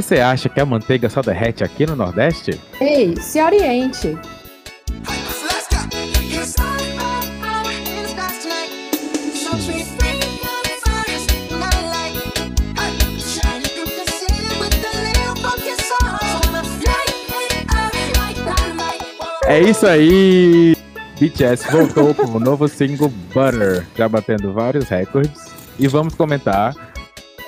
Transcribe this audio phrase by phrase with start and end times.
[0.00, 2.58] Você acha que a manteiga só derrete aqui no Nordeste?
[2.80, 4.16] Ei, se oriente.
[19.44, 20.74] É isso aí!
[21.20, 25.50] BTS voltou com o novo single Butter, já batendo vários recordes.
[25.78, 26.89] E vamos comentar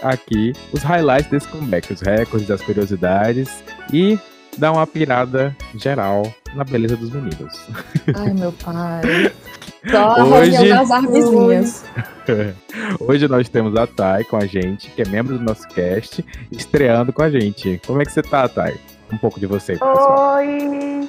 [0.03, 3.63] aqui os highlights desse comeback, os recordes, as curiosidades
[3.93, 4.19] e
[4.59, 6.23] dar uma pirada geral
[6.55, 7.69] na beleza dos meninos.
[8.15, 9.33] Ai, meu pai.
[9.91, 10.71] Só Hoje...
[10.71, 11.85] armezinhas.
[13.01, 17.13] Hoje nós temos a Thay com a gente, que é membro do nosso cast, estreando
[17.13, 17.81] com a gente.
[17.85, 18.79] Como é que você tá, Thay?
[19.13, 20.37] Um pouco de você, pessoal.
[20.37, 21.09] Oi!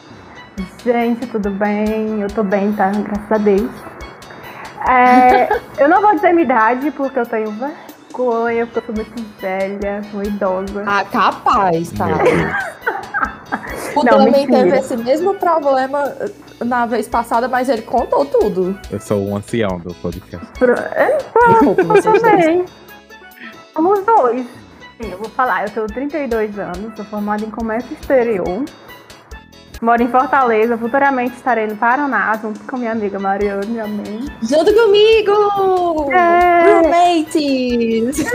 [0.84, 2.22] Gente, tudo bem?
[2.22, 2.92] Eu tô bem, tá?
[2.92, 3.72] Graças a Deus.
[4.90, 5.50] É,
[5.82, 7.52] eu não vou dizer minha idade, porque eu tenho
[8.14, 10.84] vergonha, porque eu sou muito velha, sou idosa.
[10.86, 12.08] Ah, capaz, tá?
[13.96, 16.16] o não, também teve esse mesmo problema
[16.64, 18.80] na vez passada, mas ele contou tudo.
[18.92, 20.46] Eu sou um ancião do podcast.
[20.58, 20.74] Pro...
[20.74, 22.66] É, pronto, eu também.
[23.74, 24.46] Somos dois.
[25.02, 28.64] Sim, eu vou falar, eu tenho 32 anos, sou formada em comércio exterior.
[29.84, 34.30] Moro em Fortaleza, futuramente estarei no Paraná, junto com minha amiga Mariana, minha mãe.
[34.42, 36.10] Junto comigo!
[36.10, 36.64] É.
[36.72, 38.24] Roommates!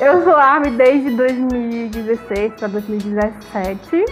[0.00, 4.04] Eu sou ARMY desde 2016 para 2017.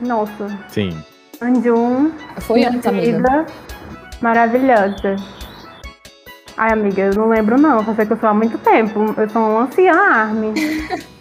[0.00, 0.58] Nossa.
[0.68, 1.02] Sim.
[1.40, 2.12] Anjum.
[2.40, 3.46] Foi antes, amiga.
[4.20, 5.16] Maravilhosa.
[6.58, 7.78] Ai, amiga, eu não lembro não.
[7.82, 9.14] Eu sei que eu sou há muito tempo.
[9.16, 10.52] Eu sou uma anciã ARMY.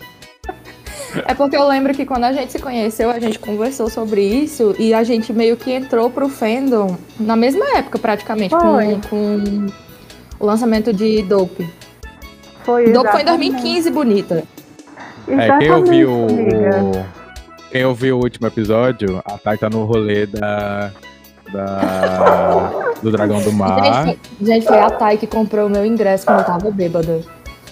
[1.26, 4.76] É porque eu lembro que quando a gente se conheceu, a gente conversou sobre isso
[4.78, 9.68] e a gente meio que entrou pro fandom na mesma época, praticamente, com, com,
[10.40, 11.68] o lançamento de Dope.
[12.64, 14.44] Foi, Dope foi em 2015, bonita.
[15.28, 17.06] É, quem ouviu o,
[17.72, 20.92] quem ouviu o último episódio, a Thay tá no rolê da,
[21.52, 22.72] da
[23.02, 24.06] do Dragão do Mar.
[24.06, 27.22] Gente, gente, foi a Thay que comprou o meu ingresso quando eu tava bêbada.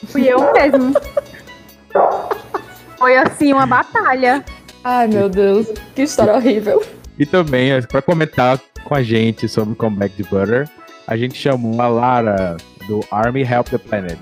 [0.07, 0.93] Fui eu mesmo.
[3.03, 4.45] Foi assim uma batalha.
[4.81, 6.81] Ai, meu Deus, que história horrível.
[7.19, 10.69] E também, para comentar com a gente sobre o comeback de Butter,
[11.05, 12.55] a gente chamou a Lara
[12.87, 14.17] do Army Help the Planet.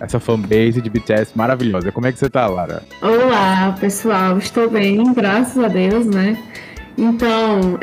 [0.00, 1.92] Essa fanbase de BTS maravilhosa.
[1.92, 2.82] Como é que você tá, Lara?
[3.00, 4.36] Olá, pessoal.
[4.36, 6.36] Estou bem, graças a Deus, né?
[6.98, 7.78] Então,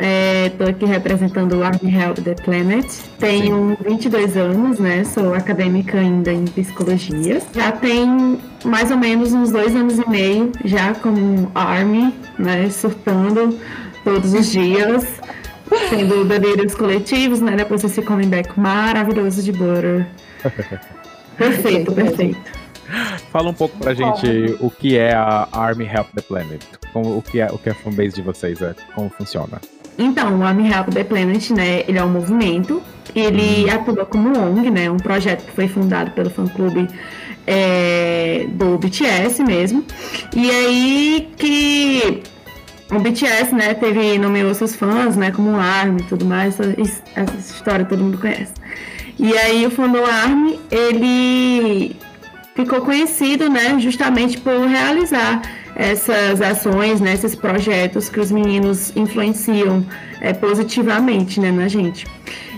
[0.46, 2.84] estou é, aqui representando o Army Help the Planet.
[3.18, 3.88] Tenho Sim.
[3.88, 5.04] 22 anos, né?
[5.04, 7.40] Sou acadêmica ainda em psicologia.
[7.54, 12.68] Já tem mais ou menos uns dois anos e meio já como Army, né?
[12.68, 13.58] Surtando
[14.04, 15.06] todos os dias.
[15.88, 17.56] Tendo delírios coletivos, né?
[17.56, 20.06] Depois esse comeback maravilhoso de Butter.
[21.38, 22.55] Perfeito, perfeito.
[23.30, 26.62] Fala um pouco pra gente o que é a Army Help the Planet.
[26.92, 29.60] Como, o, que é, o que é a fanbase de vocês, é, como funciona?
[29.98, 32.82] Então, o Army Help the Planet, né, ele é um movimento,
[33.14, 33.74] ele hum.
[33.74, 36.88] atua como ONG, né, um projeto que foi fundado pelo fã-clube
[37.46, 39.84] é, do BTS mesmo.
[40.34, 42.22] E aí que
[42.90, 46.74] o BTS, né, teve, nomeou seus fãs, né, como ARMY e tudo mais, essa,
[47.14, 48.52] essa história todo mundo conhece.
[49.18, 51.96] E aí o fã do ARMY, ele
[52.56, 55.42] ficou conhecido, né, justamente por realizar
[55.76, 59.84] essas ações, né, esses projetos que os meninos influenciam
[60.22, 62.06] é, positivamente, né, na gente.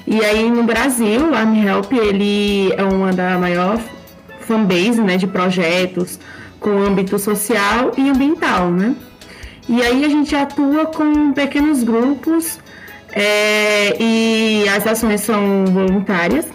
[0.06, 3.78] E aí no Brasil, o Army Help ele é uma da maior
[4.40, 6.18] fanbase, né, de projetos
[6.60, 8.94] com âmbito social e ambiental, né.
[9.68, 12.58] E aí a gente atua com pequenos grupos
[13.12, 16.46] é, e as ações são voluntárias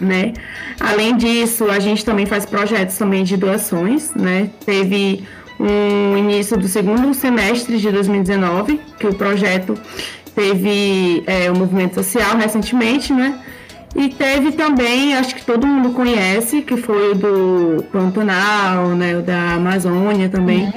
[0.00, 0.32] né?
[0.80, 4.50] Além disso, a gente também faz projetos também de doações, né?
[4.64, 5.24] Teve
[5.58, 9.74] um início do segundo semestre de 2019, que o projeto
[10.34, 13.38] teve é, o movimento social recentemente, né?
[13.94, 19.16] E teve também, acho que todo mundo conhece, que foi o do Pantanal, né?
[19.16, 20.64] O da Amazônia também.
[20.64, 20.72] Uhum.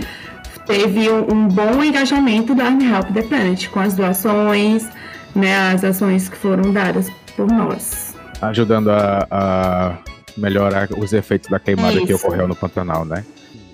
[0.68, 4.88] Teve um, um, bom engajamento da Army Help the Planet com as doações,
[5.36, 5.72] né?
[5.74, 8.07] As ações que foram dadas por nós
[8.42, 9.98] ajudando a, a
[10.38, 12.06] melhorar os efeitos da queimada Isso.
[12.06, 13.24] que ocorreu no Pantanal, né?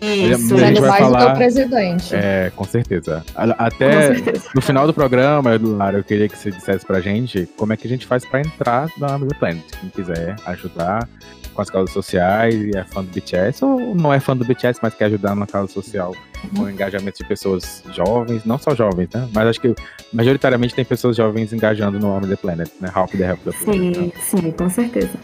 [0.01, 2.13] Isso, a gente vai falar, presidente.
[2.13, 3.23] É, com certeza.
[3.33, 4.49] Até com certeza.
[4.53, 7.87] no final do programa, Lara, eu queria que você dissesse pra gente como é que
[7.87, 9.63] a gente faz pra entrar na Army Planet.
[9.79, 11.07] Quem quiser ajudar
[11.53, 14.79] com as causas sociais e é fã do BTS, ou não é fã do BTS,
[14.81, 16.15] mas quer ajudar na causa social
[16.55, 19.29] com o engajamento de pessoas jovens, não só jovens, né?
[19.33, 19.73] Mas acho que
[20.11, 22.91] majoritariamente tem pessoas jovens engajando no Army the Planet, né?
[22.95, 23.95] Help the Help the Planet.
[23.95, 25.17] Sim, sim, com certeza.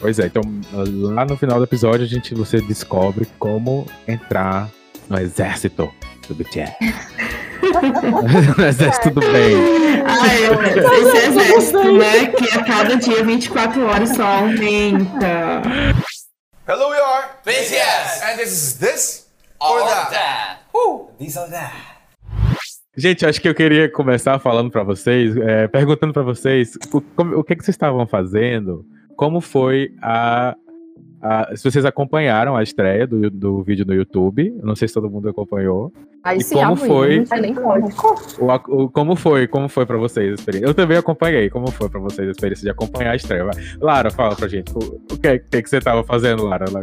[0.00, 0.42] Pois é, então
[0.72, 4.70] lá no final do episódio a gente você descobre como entrar
[5.08, 5.92] no exército
[6.28, 6.74] do BTS.
[8.56, 9.56] no exército do bem.
[10.06, 10.44] Ai,
[11.00, 12.26] esse exército, né?
[12.26, 15.62] Que a cada dia 24 horas só aumenta.
[16.68, 19.26] Hello, we are BTS, and this is this
[19.60, 20.60] or that.
[20.74, 21.96] Woo, these or that.
[22.96, 27.36] Gente, acho que eu queria começar falando para vocês, é, perguntando para vocês o, como,
[27.36, 28.86] o que, que vocês estavam fazendo,
[29.16, 30.56] como foi a
[31.54, 35.10] se vocês acompanharam a estreia do, do vídeo no YouTube, eu não sei se todo
[35.10, 35.92] mundo acompanhou.
[36.22, 37.24] Aí e sim, como foi?
[37.40, 37.88] nem como.
[38.38, 38.52] O,
[38.84, 39.46] o, como foi?
[39.46, 40.66] Como foi para vocês a experiência?
[40.66, 41.48] Eu também acompanhei.
[41.48, 43.48] Como foi para vocês a experiência de acompanhar a estreia?
[43.80, 44.72] Lara, fala pra gente.
[44.72, 44.78] O,
[45.12, 46.66] o que, que, que você tava fazendo, Lara?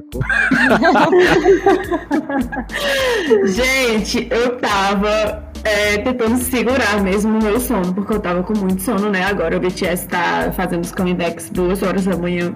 [3.46, 8.82] gente, eu tava é, tentando segurar mesmo o meu sono, porque eu tava com muito
[8.82, 9.24] sono, né?
[9.24, 12.54] Agora o BTS tá fazendo os comebacks duas horas da manhã.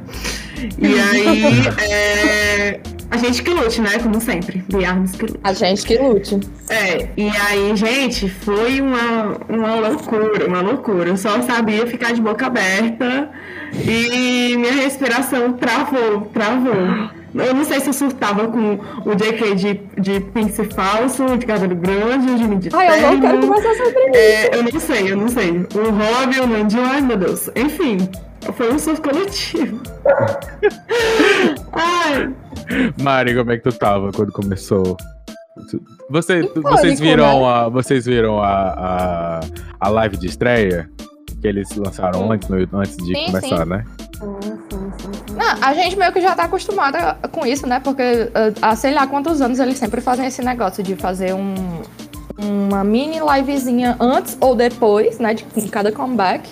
[0.78, 4.00] E aí, é, a gente que lute, né?
[4.00, 4.60] Como sempre.
[4.70, 5.40] The Arms que lute.
[5.44, 6.40] A gente que lute.
[6.70, 11.10] É, e aí, gente, foi uma, uma loucura, uma loucura.
[11.10, 13.30] Eu só sabia ficar de boca aberta
[13.74, 17.17] e minha respiração travou, travou.
[17.34, 18.74] Eu não sei se surtava com
[19.06, 23.40] o JK de, de pince falso, de cabelo grande, de midi Ai, eu não quero
[23.42, 24.18] conversar sobre isso.
[24.18, 25.52] É, eu não sei, eu não sei.
[25.52, 27.50] O Rob, o Nandinho, ai meu Deus.
[27.56, 27.98] Enfim,
[28.54, 29.82] foi um surto coletivo.
[31.74, 32.34] ai.
[33.02, 34.98] Mari, como é que tu tava quando começou?
[36.10, 37.48] Você, vocês viram, né?
[37.48, 39.40] a, vocês viram a, a,
[39.80, 40.90] a live de estreia?
[41.42, 43.70] Que eles lançaram antes, no, antes de sim, começar, sim.
[43.70, 43.86] né?
[45.62, 47.80] A gente meio que já tá acostumada com isso, né?
[47.80, 51.56] Porque há sei lá quantos anos eles sempre fazem esse negócio de fazer um,
[52.38, 55.34] uma mini livezinha antes ou depois, né?
[55.34, 56.50] De cada comeback.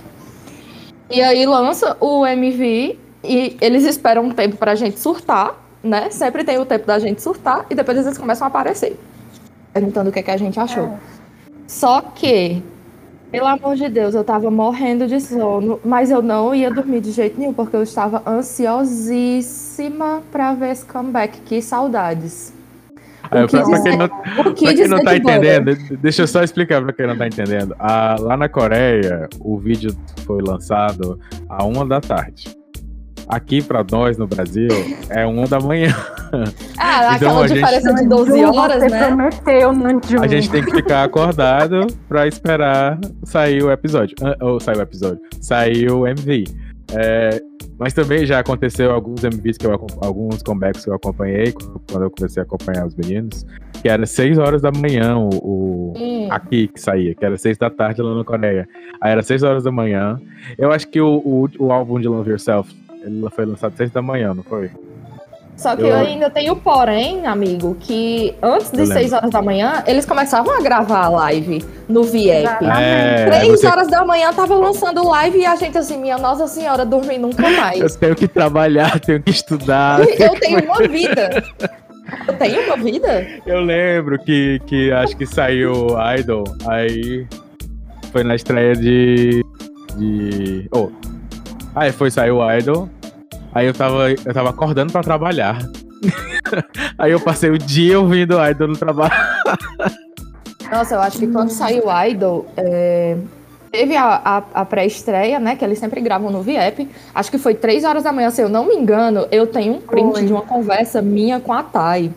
[1.10, 6.10] E aí lança o MV e eles esperam um tempo pra gente surtar, né?
[6.10, 9.00] Sempre tem o tempo da gente surtar e depois eles começam a aparecer.
[9.74, 10.86] Perguntando o que, é que a gente achou.
[10.86, 10.98] É.
[11.68, 12.64] Só que,
[13.36, 17.12] pelo amor de Deus, eu tava morrendo de sono, mas eu não ia dormir de
[17.12, 21.40] jeito nenhum, porque eu estava ansiosíssima pra ver esse comeback.
[21.42, 22.54] Que saudades.
[23.32, 26.94] É, pra, pra, quem não, pra quem não tá entendendo, deixa eu só explicar pra
[26.94, 27.76] quem não tá entendendo.
[27.80, 29.96] Ah, lá na Coreia, o vídeo
[30.26, 32.56] foi lançado a uma da tarde.
[33.28, 34.68] Aqui pra nós no Brasil
[35.10, 35.96] é uma da manhã.
[36.78, 39.08] Ah, então, aquela diferença gente, de 12 horas, você né?
[39.08, 39.72] Prometeu,
[40.22, 44.16] a gente tem que ficar acordado pra esperar sair o episódio.
[44.42, 45.20] Ou sair o episódio.
[45.40, 46.44] Sair o MV.
[46.94, 47.42] É,
[47.80, 51.54] mas também já aconteceu alguns MVs que eu alguns comebacks que eu acompanhei
[51.90, 53.46] quando eu comecei a acompanhar os meninos,
[53.82, 56.28] que era 6 horas da manhã o, o hum.
[56.32, 58.68] aqui que saía, que era 6 da tarde lá na Coreia.
[59.02, 60.18] Aí era 6 horas da manhã.
[60.58, 62.74] Eu acho que o, o, o álbum de Love Yourself,
[63.06, 64.72] ele foi lançado 6 da manhã, não foi?
[65.56, 65.88] Só que eu...
[65.88, 70.62] eu ainda tenho porém, amigo, que antes de 6 horas da manhã, eles começavam a
[70.62, 72.66] gravar a live no VIP.
[72.78, 73.68] É, 3 você...
[73.68, 77.50] horas da manhã tava lançando live e a gente assim, minha Nossa Senhora, dormir nunca
[77.50, 77.80] mais.
[77.80, 80.02] Eu tenho que trabalhar, tenho que estudar.
[80.02, 81.44] Eu tenho uma vida.
[82.28, 83.28] Eu tenho uma vida?
[83.46, 85.88] Eu lembro que, que acho que saiu
[86.20, 87.26] Idol, aí
[88.12, 89.44] foi na estreia de.
[89.98, 90.70] de.
[90.72, 90.90] Oh.
[91.74, 92.90] Aí foi, saiu Idol,
[93.56, 95.58] Aí eu tava, eu tava acordando pra trabalhar.
[97.00, 99.14] Aí eu passei o dia ouvindo Idol no trabalho.
[100.70, 103.16] Nossa, eu acho que quando saiu Idol, é...
[103.72, 105.56] teve a, a, a pré-estreia, né?
[105.56, 106.90] Que eles sempre gravam no VIP.
[107.14, 109.26] Acho que foi três horas da manhã, se eu não me engano.
[109.32, 110.26] Eu tenho um print Oi.
[110.26, 112.12] de uma conversa minha com a Thay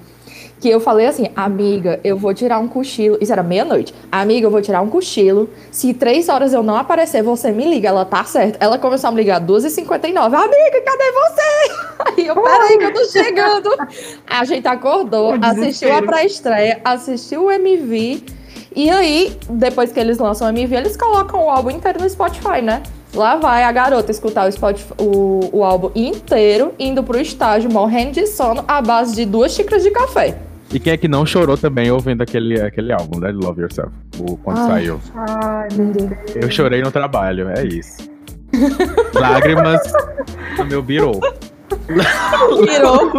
[0.61, 3.17] que eu falei assim, amiga, eu vou tirar um cochilo.
[3.21, 3.95] Isso era meia-noite.
[4.11, 5.49] Amiga, eu vou tirar um cochilo.
[5.71, 7.89] Se três horas eu não aparecer, você me liga.
[7.89, 8.59] Ela tá certa.
[8.61, 10.17] Ela começou a me ligar 2h59.
[10.17, 12.19] Amiga, cadê você?
[12.19, 13.71] Aí eu, peraí, que eu tô chegando.
[14.27, 18.23] a gente acordou, assistiu a pré-estreia, assistiu o MV.
[18.77, 22.63] E aí, depois que eles lançam o MV, eles colocam o álbum inteiro no Spotify,
[22.63, 22.83] né?
[23.15, 28.13] Lá vai a garota escutar o, Spotify, o, o álbum inteiro, indo pro estágio, morrendo
[28.13, 30.48] de sono, à base de duas xícaras de café.
[30.73, 33.31] E quem é que não chorou também ouvindo aquele, aquele álbum, né?
[33.33, 35.01] Love Yourself, o, quando ai, saiu.
[35.15, 36.37] Ai, meu Deus.
[36.37, 38.11] Eu chorei no trabalho, é isso.
[39.15, 39.81] Lágrimas
[40.59, 41.13] no meu birô.
[41.89, 43.13] Virou.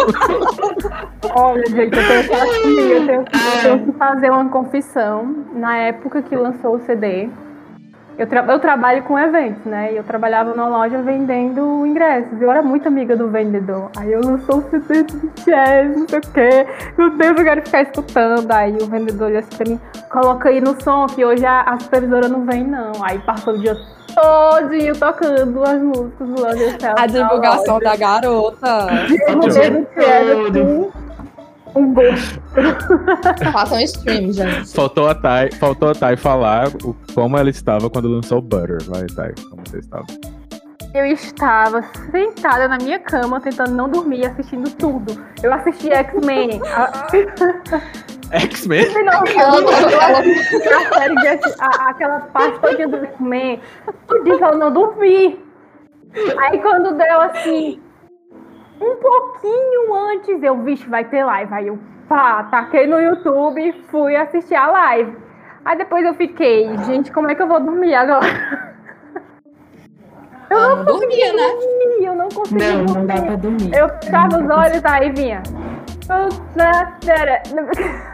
[1.36, 5.46] Olha, gente, eu tenho, que, eu, tenho que, eu tenho que fazer uma confissão.
[5.53, 7.29] Na época que lançou o CD,
[8.19, 9.93] eu, tra eu, trabalho com eventos, né?
[9.93, 12.41] E eu trabalhava numa loja vendendo ingressos.
[12.41, 13.89] Eu era muito amiga do vendedor.
[13.95, 16.67] Aí eu lançou o CD do BTS, não sei o quê.
[16.97, 18.51] Meu Deus, eu quero ficar escutando.
[18.51, 22.27] Aí o vendedor disse pra mim, coloca aí no som, que hoje a, a supervisora
[22.27, 22.91] não vem, não.
[23.01, 23.73] Aí passou o dia
[24.13, 28.88] todinho tocando as músicas do Love A divulgação da garota.
[29.07, 29.51] Deus do
[29.93, 30.51] céu,
[31.75, 32.41] um gosto.
[33.51, 34.73] Façam stream, gente.
[34.73, 38.83] Faltou a Thay, faltou a Thay falar o, como ela estava quando lançou Butter.
[38.83, 40.05] Vai, Thay, como você estava?
[40.93, 45.23] Eu estava sentada na minha cama, tentando não dormir, assistindo tudo.
[45.43, 46.59] Eu assisti X-Men.
[48.31, 48.85] X-Men?
[51.79, 53.59] aquela parte toda do X-Men.
[54.09, 55.39] Eu disse, eu não dormi.
[56.39, 57.79] Aí quando deu assim,
[58.81, 61.53] um pouquinho antes, eu, vixe, vai ter live.
[61.53, 65.15] Aí eu, pá, taquei no YouTube e fui assistir a live.
[65.65, 68.25] Aí depois eu fiquei, gente, como é que eu vou dormir agora?
[70.50, 71.48] Eu não, não dormia, né?
[71.48, 73.71] Dormir, eu não conseguia Não, não dá pra dormir.
[73.71, 75.43] Eu fechava os olhos, aí vinha.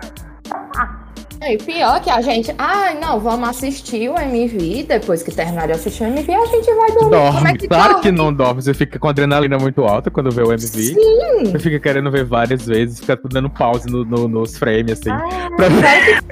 [1.48, 5.68] E pior que a gente, ai, ah, não, vamos assistir o MV, depois que terminar
[5.68, 7.10] de assistir o MV, a gente vai dormir.
[7.12, 7.38] Dorme.
[7.38, 8.02] Como é que claro dorme?
[8.02, 10.68] que não dorme, você fica com a adrenalina muito alta quando vê o MV.
[10.68, 11.44] Sim.
[11.52, 15.12] Você fica querendo ver várias vezes, fica dando pause no, no, nos frames, assim.
[15.12, 16.24] Ah, pra ver.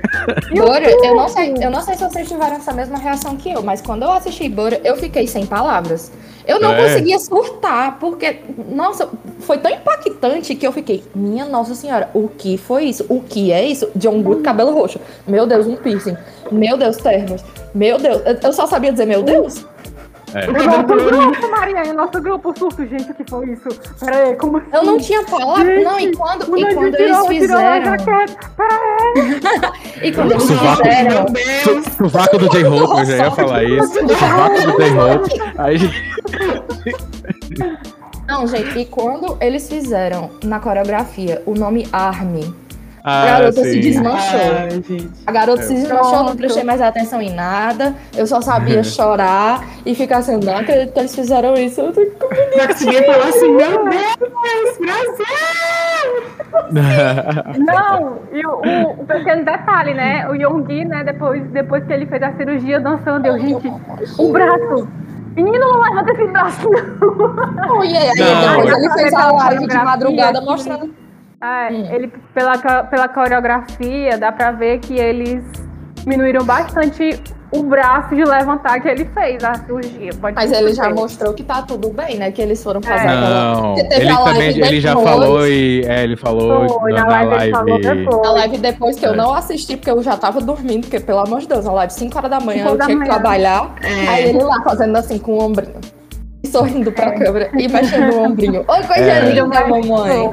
[0.58, 3.62] Bora, eu não sei, eu não sei se vocês tiveram essa mesma reação que eu,
[3.62, 6.12] mas quando eu assisti Bora, eu fiquei sem palavras.
[6.45, 6.83] Eu não é.
[6.83, 9.09] conseguia surtar, porque, nossa,
[9.39, 13.05] foi tão impactante que eu fiquei, minha nossa senhora, o que foi isso?
[13.09, 13.89] O que é isso?
[13.95, 15.00] John Good, cabelo roxo.
[15.27, 16.17] Meu Deus, um piercing.
[16.51, 17.43] Meu Deus, termos.
[17.73, 19.65] Meu Deus, eu só sabia dizer meu Deus.
[20.33, 20.49] É.
[20.49, 23.69] O nosso grupo, Maria, nosso grupo surto, gente, o que foi isso?
[23.99, 24.69] Peraí, como assim?
[24.73, 27.93] Eu não tinha palavra, não, e quando, e quando tirou, eles fizeram...
[30.01, 31.25] e quando eles sovaco, fizeram...
[31.99, 34.03] O vácuo do J-Hope, eu já ia falar isso.
[34.03, 35.29] O vácuo do J-Hope.
[35.57, 35.77] Aí...
[38.27, 42.51] Não, gente, e quando eles fizeram na coreografia o nome Army
[43.03, 43.72] ah, a garota sim.
[43.72, 44.39] se desmanchou.
[44.39, 45.65] Ah, a garota é.
[45.65, 47.93] se desmanchou, não prestei mais atenção em nada.
[48.15, 51.81] Eu só sabia chorar e ficar assim, não acredito que eles fizeram isso.
[51.81, 55.25] Eu não conseguia falar assim, meu Deus, Brasil!
[57.65, 60.29] não, e o, o, o, pequeno detalhe, né?
[60.29, 63.67] O Yonggi, né, depois, depois que ele fez a cirurgia dançando, eu, gente,
[64.17, 64.88] o braço.
[65.36, 67.79] Menino, não levanta esse braço, não.
[67.79, 68.12] Oh, yeah.
[68.12, 71.02] Aí depois ele fez a live de madrugada mostrando
[71.43, 75.43] é, ele, pela, pela coreografia, dá pra ver que eles
[75.95, 77.21] diminuíram bastante
[77.51, 80.12] o braço de levantar que ele fez a cirurgia.
[80.19, 82.31] Pode Mas ele já mostrou que tá tudo bem, né?
[82.31, 83.15] Que eles foram fazer é.
[83.15, 87.51] Não, ele também ele já falou e é, ele falou Foi, na, na, live.
[87.51, 88.05] live.
[88.05, 89.09] Na live depois que é.
[89.09, 91.93] eu não assisti, porque eu já tava dormindo, porque pelo amor de Deus, na live
[91.93, 93.00] 5 horas da manhã eu tinha manhã.
[93.01, 93.75] que trabalhar.
[93.83, 94.07] É.
[94.07, 95.81] Aí ele lá fazendo assim com o ombrinho
[96.47, 97.17] sorrindo pra é.
[97.17, 98.65] câmera e baixando o ombrinho.
[98.67, 99.33] Oi, coisa é.
[99.33, 100.31] linda, mamãe.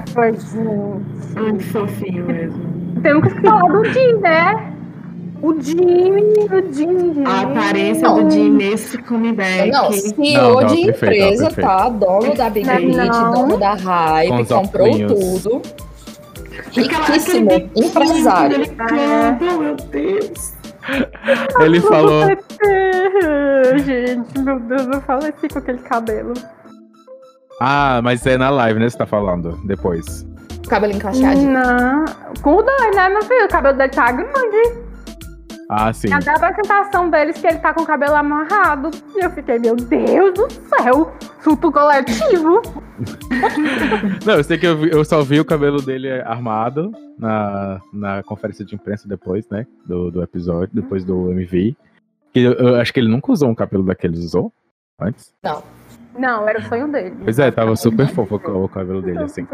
[1.37, 3.00] Muito fofinho mesmo.
[3.02, 4.73] Temos que falar do Jim, né?
[5.43, 7.25] O Jimmy, o Jim.
[7.25, 8.23] A aparência não.
[8.23, 9.71] do Jim nesse comeback.
[9.71, 11.88] Não, CEO de empresa, não, tá?
[11.88, 15.62] Dono da Big Hit, dono da Hype, comprou tudo.
[16.73, 18.59] Riquíssimo, empresário.
[19.40, 20.60] Meu Deus.
[21.61, 22.27] Ele falou.
[23.85, 26.35] Gente, meu Deus, eu faleci com aquele cabelo.
[27.61, 28.89] Ah, mas é na live, né?
[28.89, 30.27] Você tá falando depois.
[30.69, 31.41] Cabelo encaixado.
[31.41, 32.05] Não,
[32.43, 33.45] com o né, meu filho?
[33.45, 34.89] O cabelo dele tá grande.
[35.73, 36.12] Ah, sim.
[36.12, 38.91] Até a apresentação deles que ele tá com o cabelo amarrado.
[39.15, 42.61] E eu fiquei, meu Deus do céu, surto coletivo.
[44.27, 48.65] Não, eu sei que eu, eu, só vi o cabelo dele armado na, na conferência
[48.65, 49.65] de imprensa depois, né?
[49.87, 51.77] Do, do episódio, depois do MV.
[52.35, 54.53] Eu, eu acho que ele nunca usou um cabelo daqueles, usou?
[55.00, 55.33] Antes?
[55.41, 55.62] Não.
[56.19, 57.15] Não, era o sonho dele.
[57.23, 59.47] Pois é, tava super fofo o cabelo dele, assim.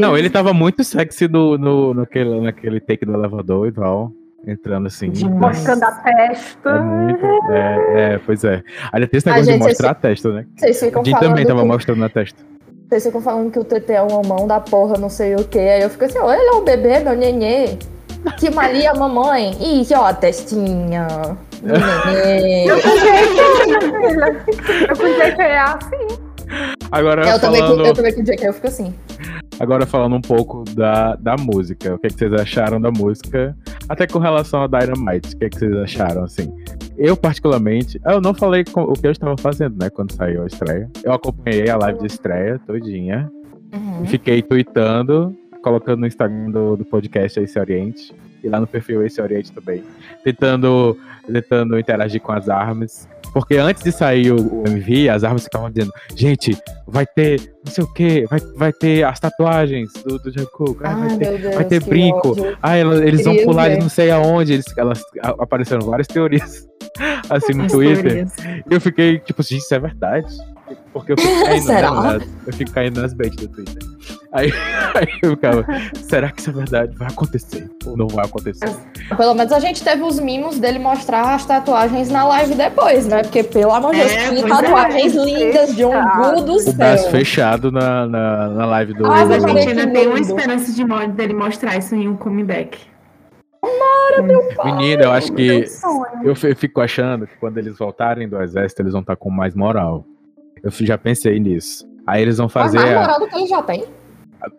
[0.00, 4.10] Não, ele tava muito sexy no, no, naquele, naquele take do elevador e tal
[4.48, 5.12] entrando assim.
[5.28, 6.70] Mostrando a testa.
[6.70, 8.62] É, muito, é, é, pois é.
[8.92, 10.46] Aí tem esse negócio gente, de mostrar a testa, né?
[10.56, 11.66] Vocês ficam a também tava que...
[11.66, 12.42] mostrando a testa.
[12.88, 15.58] Vocês ficam falando que o TT é uma mão da porra, não sei o que.
[15.58, 17.76] Aí eu fico assim, olha ele é um bebê, meu nenê.
[18.38, 19.56] Que Maria, mamãe.
[19.60, 21.06] Ih, ó, a testinha.
[21.62, 22.66] nenê.
[22.66, 22.76] eu
[24.96, 26.18] podia ser é assim.
[26.90, 27.40] Agora, eu, falando...
[27.40, 28.94] também, eu também com o JK eu fico assim.
[29.60, 33.56] Agora falando um pouco da, da música, o que, é que vocês acharam da música?
[33.88, 36.54] Até com relação a Dynamite, o que, é que vocês acharam, assim?
[36.96, 40.88] Eu, particularmente, eu não falei o que eu estava fazendo, né, quando saiu a estreia.
[41.02, 43.30] Eu acompanhei a live de estreia todinha.
[43.72, 44.04] Uhum.
[44.04, 48.14] E fiquei tweetando, colocando no Instagram do, do podcast aí, Se Oriente.
[48.42, 49.82] e lá no perfil Esse Oriente também,
[50.22, 50.96] tentando,
[51.26, 53.08] tentando interagir com as armas.
[53.32, 56.56] Porque antes de sair o, MV, as armas ficavam dizendo, gente,
[56.86, 60.94] vai ter não sei o que, vai, vai ter as tatuagens do, do Jungkook, ah,
[60.94, 64.64] vai, ter, Deus, vai ter brinco, ah, eles vão pular de não sei aonde, eles,
[64.76, 65.02] elas
[65.38, 66.66] apareceram várias teorias
[67.28, 68.02] assim no As Twitter.
[68.02, 68.32] Teorias.
[68.70, 70.26] E eu fiquei, tipo, gente, isso é verdade?
[70.92, 73.82] Porque eu fico caindo, né, eu fico caindo nas baits do Twitter.
[74.32, 74.52] Aí,
[74.94, 76.96] aí eu ficava, será que isso é verdade?
[76.96, 78.68] Vai acontecer ou não vai acontecer?
[79.16, 83.22] Pelo menos a gente teve os mimos dele mostrar as tatuagens na live depois, né?
[83.22, 86.72] Porque, pelo amor de Deus, é, que tatuagens é, lindas de um do céu.
[86.72, 89.06] O braço fechado na, na, na live do.
[89.06, 92.78] Ah, mas a gente ainda tem uma esperança de dele mostrar isso em um comeback.
[93.60, 94.72] Tomara, meu pai.
[94.72, 95.64] Menina, eu acho que.
[96.22, 100.04] Eu fico achando que quando eles voltarem do exército, eles vão estar com mais moral.
[100.62, 101.86] Eu já pensei nisso.
[102.06, 102.78] Aí eles vão fazer.
[102.78, 103.84] mais moral do que eles já têm.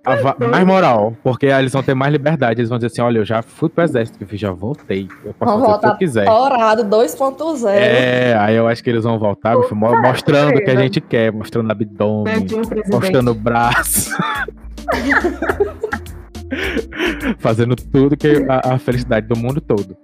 [0.06, 2.60] A, a, mais moral, porque aí eles vão ter mais liberdade.
[2.60, 5.08] Eles vão dizer assim: olha, eu já fui pro exército, eu já voltei.
[5.24, 6.26] Eu posso vão fazer o que eu quiser.
[6.26, 7.70] Dourado 2.0.
[7.70, 11.72] É, aí eu acho que eles vão voltar mostrando o que a gente quer, mostrando
[11.72, 12.46] abdômen,
[12.92, 14.12] mostrando o braço.
[17.38, 19.96] Fazendo tudo que a, a, felicidade do mundo todo.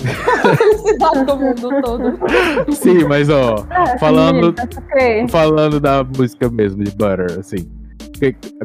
[0.56, 2.72] felicidade do mundo todo.
[2.72, 4.54] Sim, mas ó, é, falando,
[5.28, 7.68] falando da música mesmo de Butter, assim.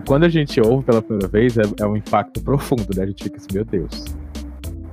[0.06, 3.04] Quando a gente ouve pela primeira vez, é, é um impacto profundo, né?
[3.04, 4.06] A gente fica assim, meu Deus.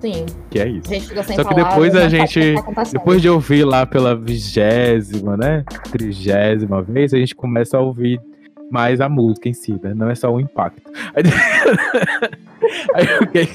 [0.00, 0.26] Sim.
[0.50, 0.88] Que é isso.
[1.34, 2.54] Só que depois a gente.
[2.74, 5.64] Tá depois de ouvir lá pela vigésima, né?
[5.92, 8.20] Trigésima vez, a gente começa a ouvir
[8.70, 9.92] mais a música em si, né?
[9.94, 10.82] Não é só o impacto.
[11.14, 11.22] Aí,
[12.94, 13.54] aí o, que é que,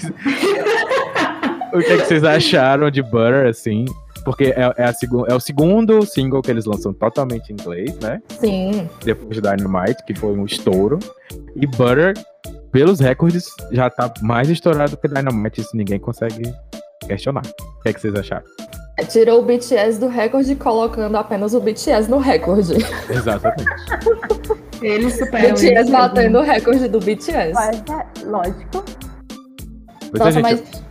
[1.74, 3.86] o que, é que vocês acharam de Butter, assim?
[4.24, 4.94] Porque é, é, a
[5.28, 8.22] é o segundo single que eles lançam totalmente em inglês, né?
[8.40, 8.90] Sim.
[9.04, 11.00] Depois de Dynamite, que foi um estouro.
[11.56, 12.14] E Butter,
[12.72, 16.54] pelos recordes, já tá mais estourado que Dynamite, isso ninguém consegue
[17.08, 17.44] questionar.
[17.46, 18.46] O que, é que vocês acharam?
[19.10, 22.74] Tirou o BTS do recorde colocando apenas o BTS no recorde.
[23.10, 23.64] Exatamente.
[24.82, 27.54] Eles superam BTS batendo o recorde do BTS.
[27.54, 28.84] Mas é lógico.
[30.14, 30.42] Nossa, gente...
[30.42, 30.87] mas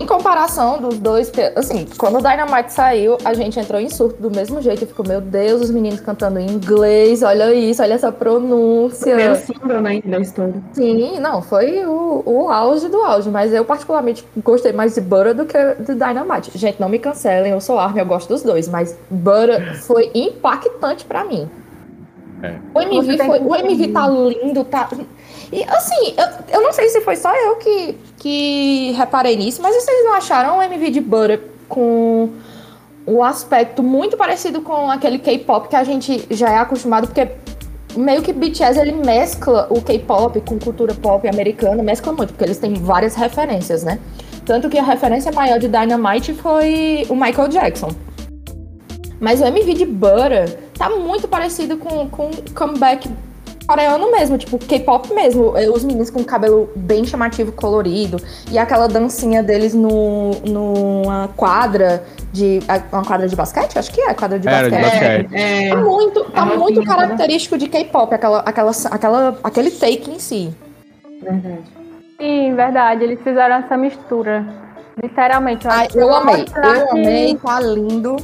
[0.00, 4.30] em comparação dos dois, assim, quando o Dynamite saiu, a gente entrou em surto do
[4.30, 4.86] mesmo jeito.
[4.86, 9.14] Ficou, meu Deus, os meninos cantando em inglês, olha isso, olha essa pronúncia.
[9.14, 10.62] Primeiro single, né, inglês todo.
[10.72, 15.34] Sim, não, foi o, o auge do auge, mas eu particularmente gostei mais de Butter
[15.34, 16.56] do que de Dynamite.
[16.56, 21.04] Gente, não me cancelem, eu sou Army, eu gosto dos dois, mas Butter foi impactante
[21.04, 21.50] para mim.
[22.40, 22.54] É.
[22.72, 24.88] O MV, foi, o MV tá lindo, tá.
[25.52, 29.74] E assim, eu, eu não sei se foi só eu que, que reparei nisso, mas
[29.74, 32.30] vocês não acharam o MV de Butter com
[33.06, 37.28] um aspecto muito parecido com aquele K-pop que a gente já é acostumado, porque
[37.96, 42.58] meio que BTS ele mescla o K-pop com cultura pop americana, mescla muito, porque eles
[42.58, 43.98] têm várias referências, né?
[44.44, 47.90] Tanto que a referência maior de Dynamite foi o Michael Jackson.
[49.20, 53.08] Mas o MV de Butter tá muito parecido com, com comeback
[53.68, 55.56] coreano mesmo, tipo K-pop mesmo.
[55.56, 58.16] É, os meninos com cabelo bem chamativo, colorido.
[58.50, 62.02] E aquela dancinha deles no, numa quadra
[62.32, 62.60] de.
[62.90, 63.78] Uma quadra de basquete?
[63.78, 64.80] Acho que é quadra de Era basquete.
[64.80, 65.34] De basquete.
[65.34, 70.18] É, é, tá muito, tá muito característico de K-pop, aquela, aquela, aquela, aquele take em
[70.18, 70.54] si.
[71.22, 71.62] Verdade.
[72.18, 73.04] Sim, verdade.
[73.04, 74.46] Eles fizeram essa mistura.
[75.00, 75.66] Literalmente.
[75.66, 76.46] Eu, Ai, eu amei.
[76.56, 78.16] Eu amei, tá lindo.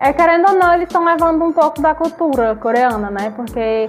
[0.00, 3.32] É, querendo ou não, eles estão levando um pouco da cultura coreana, né?
[3.36, 3.86] Porque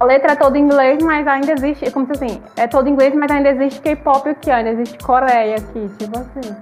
[0.00, 2.92] a letra é toda em inglês, mas ainda existe, como se assim, é todo em
[2.92, 6.54] inglês, mas ainda existe K-pop aqui, ainda existe Coreia aqui, tipo assim.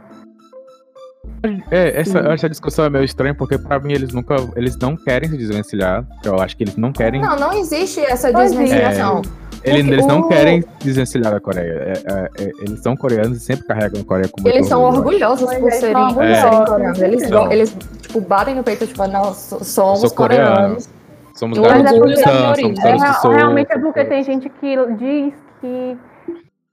[1.70, 4.36] É, essa, essa discussão é meio estranha, porque pra mim eles nunca.
[4.54, 6.04] Eles não querem se desvencilhar.
[6.24, 7.20] Eu acho que eles não querem.
[7.20, 9.22] Não, não existe essa desvencilhação.
[9.64, 11.72] É, eles, eles não querem desvencilhar da Coreia.
[11.72, 15.52] É, é, é, eles são coreanos e sempre carregam a Coreia como Eles são orgulhosos
[15.54, 16.14] por serem, é.
[16.14, 17.00] coreanos.
[17.00, 20.88] Eles, eles, tipo, batem no peito, tipo, nós somos coreanos.
[21.34, 25.34] Somos garotos é do Sam, somos garotos é, Realmente é porque tem gente que diz
[25.60, 25.96] que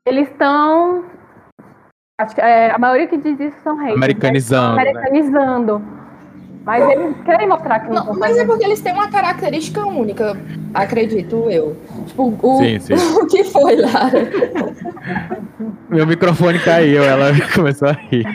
[0.05, 1.05] eles estão.
[2.37, 3.95] É, a maioria que diz isso são reis.
[3.95, 4.75] Americanizando.
[4.75, 4.81] Né?
[4.81, 5.81] Americanizando.
[6.65, 8.05] Mas eles querem mostrar que não.
[8.05, 10.37] não mas é porque eles têm uma característica única,
[10.73, 11.75] acredito eu.
[12.05, 12.93] Tipo, o, sim, sim.
[13.17, 14.29] o que foi, Lara?
[15.89, 18.25] Meu microfone caiu, ela começou a rir.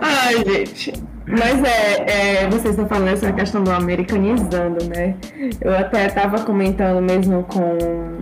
[0.00, 1.13] Ai, gente.
[1.26, 5.14] Mas é, é, vocês estão falando essa questão do americanizando, né?
[5.60, 7.78] Eu até estava comentando mesmo com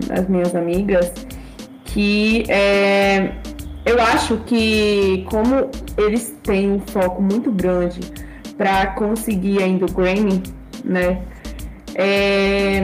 [0.09, 1.11] as minhas amigas
[1.85, 3.33] que é,
[3.85, 7.99] eu acho que como eles têm um foco muito grande
[8.57, 10.41] para conseguir ainda o Grammy,
[10.83, 11.21] né?
[11.95, 12.83] É,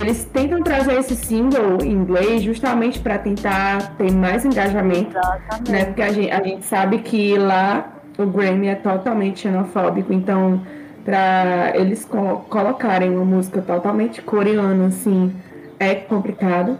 [0.00, 5.72] eles tentam trazer esse single em inglês justamente para tentar ter mais engajamento, Exatamente.
[5.72, 5.84] né?
[5.86, 10.60] Porque a gente, a gente sabe que lá o Grammy é totalmente xenofóbico, então
[11.04, 15.34] para eles co colocarem uma música totalmente coreana assim
[15.78, 16.78] é complicado.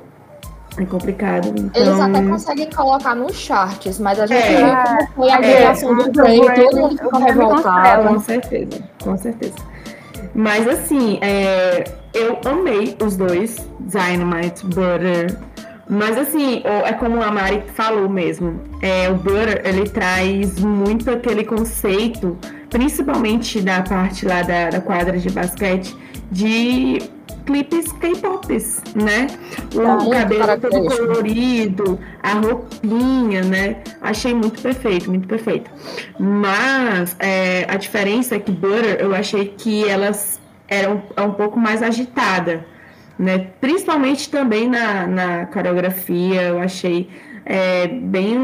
[0.76, 1.48] É complicado.
[1.56, 1.82] Então...
[1.82, 4.56] Eles até conseguem colocar nos charts, mas a gente É.
[4.56, 5.56] viu como foi a É.
[5.56, 8.08] criação do Grammy, todo mundo ficou revoltado.
[8.08, 9.54] Com certeza, com certeza.
[10.34, 15.36] Mas assim, é, eu amei os dois, Dynamite, Butter.
[15.88, 21.10] Mas assim, o- é como a Mari falou mesmo, é, o Butter, ele traz muito
[21.10, 22.36] aquele conceito,
[22.70, 25.94] principalmente da parte lá da, da quadra de basquete,
[26.30, 27.02] de
[27.44, 29.26] clipes K-pops, né?
[29.74, 33.76] O Tá muito cabelo todo colorido, a roupinha, né?
[34.00, 35.70] Achei muito perfeito, muito perfeito.
[36.18, 41.60] Mas é, a diferença é que Butter, eu achei que elas eram é um pouco
[41.60, 42.64] mais agitada,
[43.18, 43.38] né?
[43.60, 47.10] Principalmente também na, na coreografia, eu achei
[47.46, 48.36] é, bem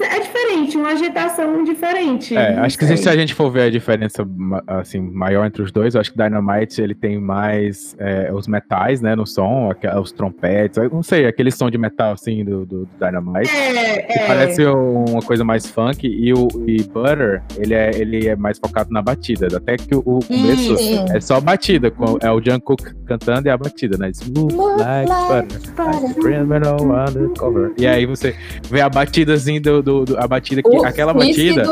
[0.00, 2.36] é diferente, uma agitação diferente.
[2.36, 4.26] É, acho que se a gente for ver a diferença
[4.66, 9.00] assim, maior entre os dois, eu acho que Dynamite ele tem mais é, os metais,
[9.00, 9.70] né, no som,
[10.00, 13.50] os trompetes, não sei, aquele som de metal assim do, do, do Dynamite.
[13.50, 18.28] É, que é, Parece uma coisa mais funk e o e Butter, ele é, ele
[18.28, 19.48] é mais focado na batida.
[19.56, 21.04] Até que o, o começo Sim.
[21.10, 24.10] é só batida, com, é o Jungkook cantando e a batida, né?
[24.10, 27.72] Smooth like butter, criminal undercover.
[27.78, 28.27] E aí você
[28.70, 31.62] vê a batidazinha do, do, do- a batida que aquela batida.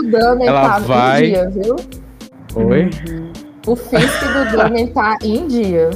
[0.45, 1.77] ela tá vai- em dia, viu?
[2.55, 2.91] Oi?
[3.67, 5.91] O Fisk do Dunner tá em dia.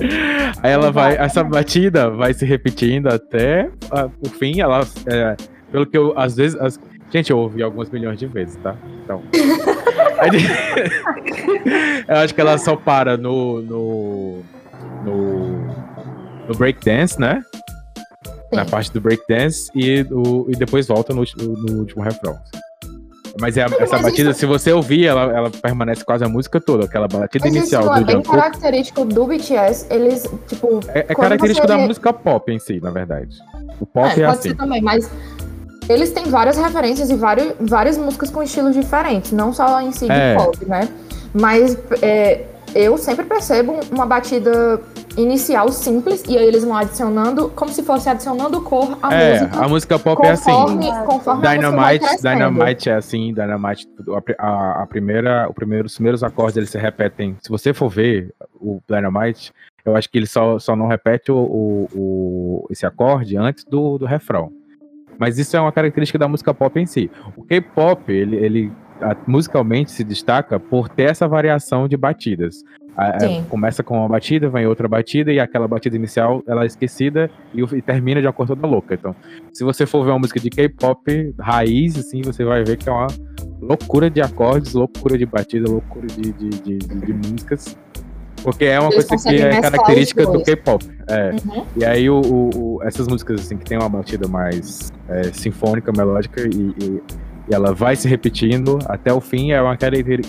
[0.62, 4.60] Aí ela vai, essa batida vai se repetindo até ah, o fim.
[4.60, 5.36] Ela, é,
[5.70, 6.80] pelo que eu, às vezes, as-
[7.12, 8.74] gente, eu ouvi alguns milhões de vezes, tá?
[9.04, 9.22] Então,
[10.18, 10.30] Aí-
[12.08, 14.38] eu acho que ela só para no no
[15.04, 15.50] no,
[16.48, 17.40] no breakdance, né?
[18.52, 22.36] Na parte do breakdance e, o, e depois volta no, no último refrão.
[23.40, 26.60] Mas é, essa mas batida, isso- se você ouvir, ela, ela permanece quase a música
[26.60, 28.36] toda, aquela batida Mas inicial isso é do bem Jungkook.
[28.36, 29.86] característico do BTS.
[29.88, 30.80] Eles, tipo.
[30.88, 33.36] É, é característico você da música pop em si, na verdade.
[33.78, 34.48] O pop É, é, pode assim.
[34.50, 35.08] ser também, mas
[35.88, 40.06] eles têm várias referências e vários, várias músicas com estilos diferentes, não só em si
[40.06, 40.34] de É.
[40.34, 40.88] pop, né?
[41.32, 44.80] Mas é, eu sempre percebo uma batida
[45.16, 49.64] inicial simples e aí eles vão adicionando, como se fosse adicionando cor à É, música.
[49.64, 50.50] a música pop é assim.
[50.50, 52.22] Conforme, conforme a música vai Dynamite.
[52.22, 53.88] Dynamite é assim, Dynamite,
[54.38, 57.36] a, a, primeira, o primeiro, os primeiros acordes eles se repetem.
[57.40, 59.52] Se você for ver o Dynamite,
[59.84, 63.98] eu acho que ele só, só não repete o, o- o- esse acorde antes do,
[63.98, 64.52] do refrão.
[65.18, 67.10] Mas isso é uma característica da música pop em si.
[67.36, 68.72] O K-pop, ele, ele
[69.26, 72.62] musicalmente se destaca por ter essa variação de batidas.
[72.98, 73.44] É, Sim.
[73.48, 77.62] começa com uma batida, vem outra batida, e aquela batida inicial ela é esquecida e,
[77.62, 78.92] e termina de uma cor toda louca.
[78.94, 79.14] Então,
[79.54, 82.92] se você for ver uma música de K-pop raiz, assim, você vai ver que é
[82.92, 83.06] uma
[83.60, 87.76] loucura de acordes, loucura de batida, loucura de, de, de, de- músicas.
[88.42, 90.42] Porque é uma Eles coisa que é característica do.
[90.42, 90.84] K-pop.
[91.08, 91.30] É.
[91.30, 91.64] Uhum.
[91.76, 95.92] E aí o, o- o- essas músicas assim que tem uma batida mais é, sinfônica,
[95.92, 97.02] melódica e, e-
[97.50, 99.60] e ela vai se repetindo até o fim, é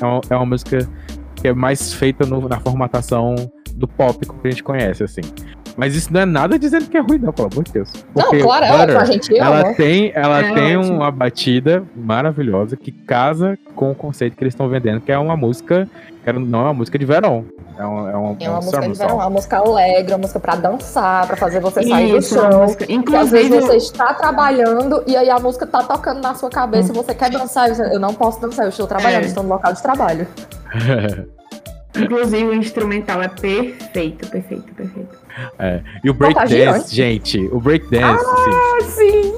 [0.01, 0.87] é uma, é uma música
[1.35, 3.35] que é mais feita no- na formatação
[3.75, 5.21] do pop que a gente conhece, assim.
[5.77, 7.91] Mas isso não é nada dizendo que é ruim, não, pelo amor de Deus.
[8.15, 10.95] Não, Porque claro, é Butter, ótimo, a gente ela tem, ela É tem ótimo.
[10.95, 15.37] uma batida maravilhosa que casa com o conceito que eles estão vendendo, que é uma
[15.37, 15.87] música,
[16.23, 17.45] que não é uma música de verão.
[17.79, 19.13] É, um, é, um, É uma um música de verão, song.
[19.21, 22.61] uma música alegre, uma música pra dançar, pra fazer você sair do Isso, uma chão.
[22.63, 26.35] música- E às vezes Inclusive, você está trabalhando e aí a música tá tocando na
[26.35, 27.69] sua cabeça e você quer dançar.
[27.69, 29.27] você, Eu não posso dançar, eu estou trabalhando, É.
[29.27, 30.27] estou no local de trabalho.
[31.95, 35.20] inclusive o instrumental é perfeito, perfeito, perfeito.
[35.59, 35.81] É.
[36.03, 38.25] E o breakdance, gente, o breakdance,
[38.79, 39.33] assim, Sim.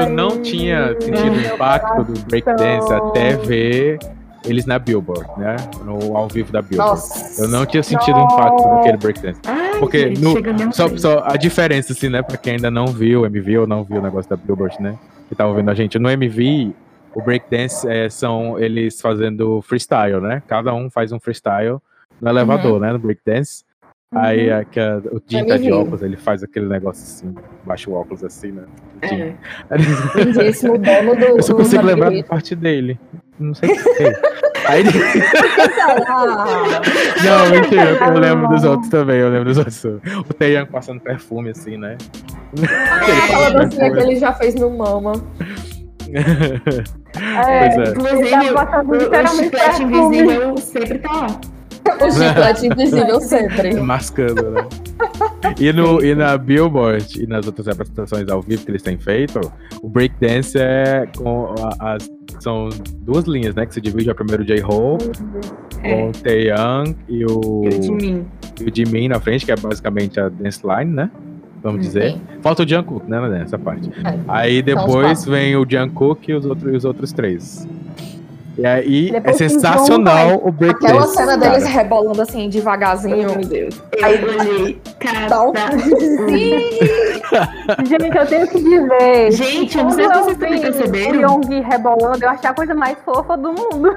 [0.00, 3.98] eu não tinha sentido o impacto do breakdance até ver
[4.44, 5.54] eles na Billboard, né?
[5.84, 6.90] No ao vivo da Billboard.
[6.90, 7.42] Nossa.
[7.42, 9.40] Eu não tinha sentido o impacto daquele breakdance.
[9.46, 12.22] Ai, Porque gente, no- Só, só a diferença, assim, né?
[12.22, 14.96] Pra quem ainda não viu o MV ou não viu o negócio da Billboard, né?
[15.28, 15.96] Que tá ouvindo a gente.
[15.98, 16.72] No MV,
[17.14, 20.42] o breakdance é, são eles fazendo freestyle, né?
[20.48, 21.78] Cada um faz um freestyle
[22.20, 22.92] no elevador, né?
[22.92, 23.64] No breakdance.
[24.14, 24.58] Aí Uhum.
[24.58, 25.72] a, que a- o Jim tá de MV.
[25.72, 28.62] óculos, ele faz aquele negócio assim, baixa o óculos assim, né?
[29.02, 29.32] É.
[30.22, 31.24] Lindíssimo, dono do.
[31.38, 33.00] Eu só consigo lembrar da parte dele.
[33.38, 34.04] Não sei o que.
[34.66, 34.84] Aí,
[36.06, 36.80] Ah,
[37.24, 39.84] não, mentira, eu lembro dos outros também, eu lembro dos outros.
[39.84, 41.96] O Taeyang passando perfume, assim, né?
[43.24, 45.12] Aquela dancinha que ele já fez no Mama.
[46.14, 47.90] É, Pois é.
[47.92, 51.26] Inclusive, Ele tá o, o chiclete invisível sempre tá lá.
[52.00, 53.74] O chiclete invisível sempre.
[53.80, 54.66] Mascando, né?
[55.58, 59.40] E, no, e na Billboard e nas outras apresentações ao vivo que eles têm feito,
[59.82, 62.10] o breakdance é com a- as.
[62.40, 62.68] São
[63.02, 63.66] duas linhas, né?
[63.66, 65.04] Que se divide a primeiro J-Hope
[65.80, 68.26] com o Tae Young e o, Eu de mim.
[68.60, 71.10] e o Jimin na frente, que é basicamente a dance line, né?
[71.62, 72.12] Vamos dizer.
[72.14, 72.20] Sim.
[72.40, 73.88] Falta o Jungkook, né, nessa parte.
[74.04, 74.18] É.
[74.26, 77.68] Aí depois vem o Jungkook e os outros, e os outros três.
[78.58, 80.86] E aí é Depois que sensacional o breakdance.
[80.94, 81.50] Aquela cena cara.
[81.52, 83.16] deles rebolando assim, devagarzinho.
[83.36, 83.80] Meu Deus.
[84.02, 84.80] Aí- Eu olhei.
[84.98, 85.44] Cada.
[87.86, 89.32] Gente, eu tenho que dizer.
[89.32, 91.36] Gente, eu não sei se vocês também perceberam.
[91.36, 93.96] O Young rebolando, eu achei a coisa mais fofa do mundo.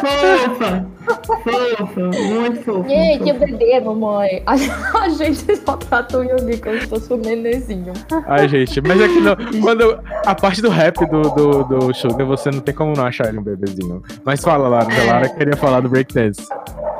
[0.00, 0.86] Fofa.
[1.06, 2.00] Fofa.
[2.00, 2.88] Muito fofa.
[2.88, 3.46] Gente, muito fofa.
[3.46, 4.42] bebê, mamãe.
[4.46, 4.52] A,
[5.04, 7.92] a gente só trata o Yugi como se fosse um nenenzinho.
[8.26, 12.26] Ai, gente, mas é que não, quando a parte do rap do, do, do Sugar,
[12.26, 14.02] você não tem como não achar ele um bebezinho.
[14.24, 15.08] Mas fala, Lara, É.
[15.08, 16.46] a Lara queria falar do breakdance.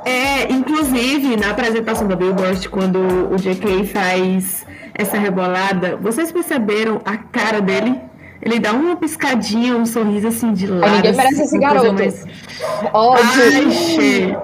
[0.04, 2.98] É, inclusive, na apresentação da Billboard, quando
[3.32, 4.65] o JK faz
[4.98, 8.00] essa rebolada, vocês perceberam a cara dele?
[8.42, 10.92] Ele dá uma piscadinha, um sorriso assim de lado.
[10.96, 11.92] ninguém merece assim, esse garoto.
[11.94, 13.50] mais- Ai, Ódio.
[13.50, 14.36] gente.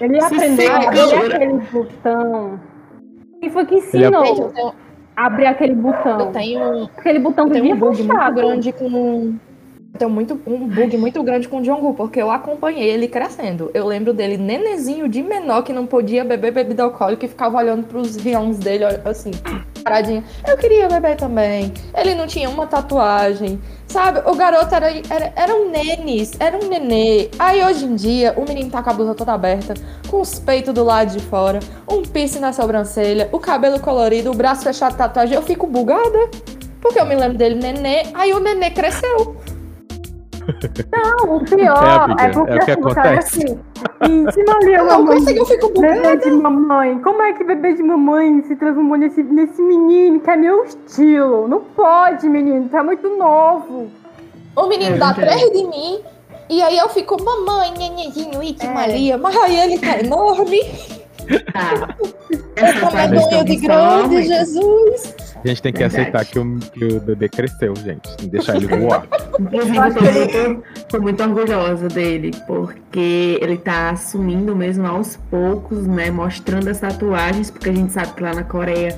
[0.00, 2.60] Ele Se aprendeu a abrir aquele botão.
[3.40, 4.24] Quem foi que Ele ensinou
[4.56, 4.74] eu
[5.16, 6.32] a abrir aquele eu botão?
[6.32, 9.34] tenho, Aquele botão eu tenho vivia um bug muito grande com.
[9.94, 13.70] Eu tenho muito, um bug muito grande com o Jungkook, porque eu acompanhei ele crescendo.
[13.74, 17.86] Eu lembro dele nenenzinho de menor que não podia beber bebida alcoólica e ficava olhando
[17.86, 19.32] pros riões dele, assim,
[19.84, 20.24] paradinho.
[20.48, 21.74] Eu queria beber também.
[21.94, 23.60] Ele não tinha uma tatuagem.
[23.86, 27.28] Sabe, o garoto era, era, era um nenes, era um nenê.
[27.38, 29.74] Aí hoje em dia, o menino tá com a blusa toda aberta,
[30.08, 34.34] com os peitos do lado de fora, um piercing na sobrancelha, o cabelo colorido, o
[34.34, 35.34] braço fechado tatuagem.
[35.34, 36.30] Eu fico bugada.
[36.80, 39.36] Porque eu me lembro dele nenê, aí o nenê cresceu.
[40.92, 43.44] Não, o É, pior amiga, é, porque é o que assim, acontece.
[43.44, 44.26] assim.
[44.28, 45.18] Ixi, Maria, Eu não mamãe.
[45.18, 46.98] consigo, eu fico Bebê de mamãe.
[47.00, 51.46] Como é que bebê de mamãe se transformou nesse, nesse menino que é meu estilo?
[51.48, 52.68] Não pode, menino.
[52.68, 53.88] Tá muito novo.
[54.56, 56.00] O menino É, dá três de mim.
[56.50, 58.70] E aí eu fico, mamãe, nenenzinho, Iti É.
[58.74, 59.16] Maria.
[59.18, 60.60] Mas aí ele tá enorme.
[61.28, 61.38] Eu
[62.56, 64.22] Essa tô parte medonha de do grande.
[64.24, 65.14] Jesus.
[65.44, 66.02] A gente tem que Verdade.
[66.02, 68.28] aceitar que o, que o bebê cresceu, gente.
[68.28, 69.06] Deixar ele voar.
[69.40, 75.86] Inclusive, eu tô muito, tô muito orgulhosa dele, porque ele tá assumindo mesmo aos poucos,
[75.86, 76.10] né?
[76.10, 78.96] Mostrando as tatuagens, porque a gente sabe que lá na Coreia,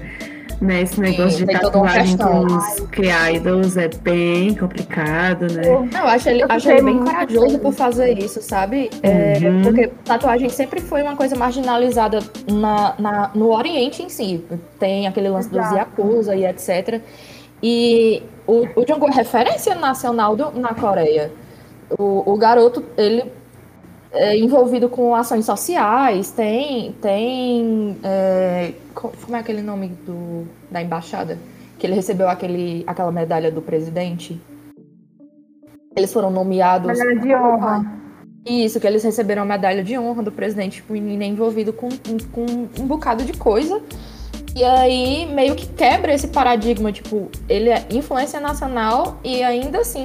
[0.60, 5.62] né, esse negócio de toda uma tatuagem com os K-idols é bem complicado, né?
[5.66, 8.90] Eu acho ele, Eu acho ele bem corajoso por fazer isso, sabe?
[9.02, 9.62] É, Uhum.
[9.62, 12.18] Porque tatuagem sempre foi uma coisa marginalizada
[12.50, 14.44] na, na- no Oriente em si.
[14.78, 15.76] Tem aquele lance dos Exato.
[15.76, 17.00] Yakuza e etc.
[17.62, 21.30] E o, o Jungkook é referência nacional do- na Coreia.
[21.98, 23.24] O, o garoto, ele
[24.14, 26.92] é envolvido com ações sociais, tem.
[27.00, 31.38] tem é, co- como é aquele nome do, da embaixada?
[31.78, 34.40] Que ele recebeu aquele, aquela medalha do presidente.
[35.96, 36.86] Eles foram nomeados.
[36.98, 37.92] Medalha de honra.
[38.46, 40.76] Isso, que eles receberam a medalha de honra do presidente.
[40.76, 41.88] Tipo, o menino é envolvido com,
[42.32, 42.46] com
[42.80, 43.80] um bocado de coisa.
[44.56, 50.04] E aí meio que quebra esse paradigma, tipo, ele é influência nacional e ainda assim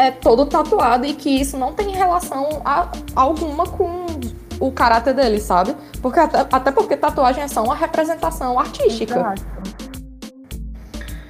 [0.00, 4.06] é todo tatuado e que isso não tem relação a- alguma com
[4.58, 5.74] o caráter dele, sabe?
[6.00, 9.18] Porque até, até porque tatuagem é só uma representação artística.
[9.18, 9.42] Exato.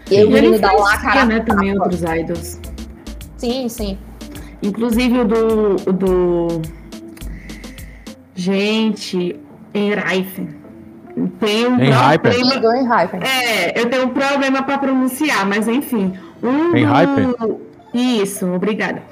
[0.08, 1.24] E aí ele dá lá a cara.
[1.24, 2.60] né, também outros idols.
[3.36, 3.98] Sim, sim.
[4.62, 5.76] Inclusive o do.
[5.92, 6.62] Do...
[8.34, 9.38] Gente,
[9.74, 10.60] Enreifen.
[11.40, 13.24] Tem um problema.
[13.26, 16.12] É, eu tenho um problema para pronunciar, mas enfim.
[16.42, 16.70] Um
[17.36, 17.69] do...
[17.94, 19.02] Isso, obrigada.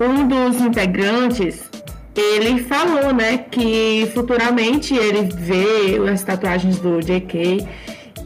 [0.00, 1.68] Um dos integrantes,
[2.14, 7.66] ele falou, né, que futuramente ele vê as tatuagens do JK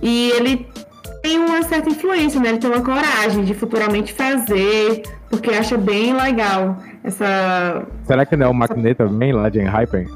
[0.03, 0.67] e ele
[1.23, 2.49] tem uma certa influência, né?
[2.51, 7.87] Ele tem uma coragem de futuramente fazer, porque acha bem legal essa.
[8.05, 10.09] Será que não é o Magneto também lá de Enhypen?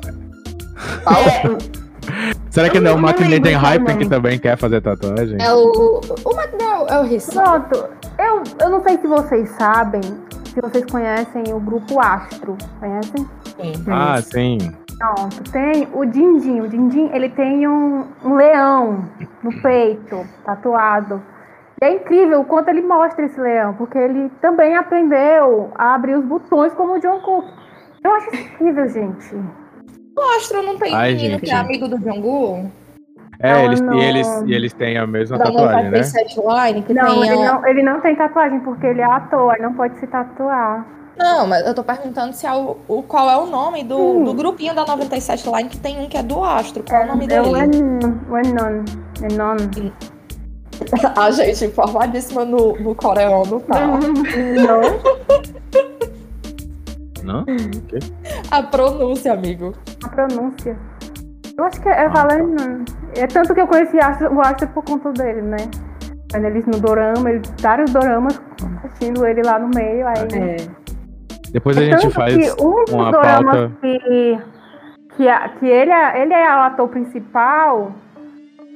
[2.50, 3.96] Será que não é o não lembro qual Enhypen nome.
[3.98, 5.36] que também quer fazer tatuagem?
[5.40, 6.00] É o.
[6.24, 7.32] O Magnel é o Rissi.
[7.32, 7.88] Pronto.
[8.18, 12.56] Eu, eu não sei se vocês sabem, se vocês conhecem o grupo Astro.
[12.80, 13.28] Conhecem?
[13.88, 14.58] Ah, sim.
[14.98, 15.52] Pronto.
[15.52, 16.60] Tem o Dindim.
[16.60, 19.04] O Dindim, ele tem um, um leão
[19.42, 21.22] no peito, tatuado.
[21.82, 26.16] E é incrível o quanto ele mostra esse leão, porque ele também aprendeu a abrir
[26.16, 27.44] os botões como o John Cook.
[28.02, 29.36] Eu acho isso incrível, gente.
[30.16, 31.44] O Astro não tem Ai, menino gente.
[31.44, 32.70] que é amigo do Jungkook?
[33.38, 33.94] É, Não, eles, não.
[33.94, 36.00] E, eles, e eles têm a mesma Da tatuagem, né?
[36.00, 37.52] Line, que Não tem ele, a...
[37.52, 40.86] não, ele não tem tatuagem, porque ele é ator, ele não pode se tatuar.
[41.18, 44.34] Não, mas eu tô perguntando se é o, o qual é o nome do, do
[44.34, 46.82] grupinho da 97 Line, que tem um que é do Astro.
[46.82, 47.48] Qual é o nome É dele?
[47.48, 47.98] o Enon.
[48.30, 48.84] O Enon.
[49.30, 49.56] Enon.
[51.16, 53.86] A gente informadíssima no, no coreano, tá?
[53.86, 54.00] Não.
[57.26, 57.40] Não?
[57.42, 57.98] Ok.
[58.50, 59.74] A pronúncia, amigo.
[60.04, 60.76] A pronúncia.
[61.58, 62.84] Eu acho que é Valenon.
[63.16, 65.56] É tanto que eu conheci o Astro por conta dele, né?
[66.30, 68.40] Quando eles no Dorama, eles, vários Doramas
[68.84, 70.06] assistindo ele lá no meio.
[70.06, 70.28] Aí...
[70.34, 70.56] É.
[71.50, 73.72] Depois a É gente tanto faz que um dos uma doramas pauta.
[73.80, 74.38] que,
[75.16, 77.92] que, a- que ele, é, ele é o ator principal,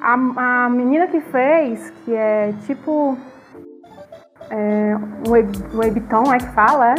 [0.00, 3.18] a, a menina que fez, que é tipo.
[4.48, 4.96] É,
[5.28, 6.94] um webtoon, é que fala, é?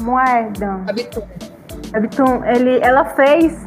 [0.00, 0.84] É, Dan?
[0.88, 1.22] Habitu.
[1.94, 3.66] Webtoon, ele, ela fez.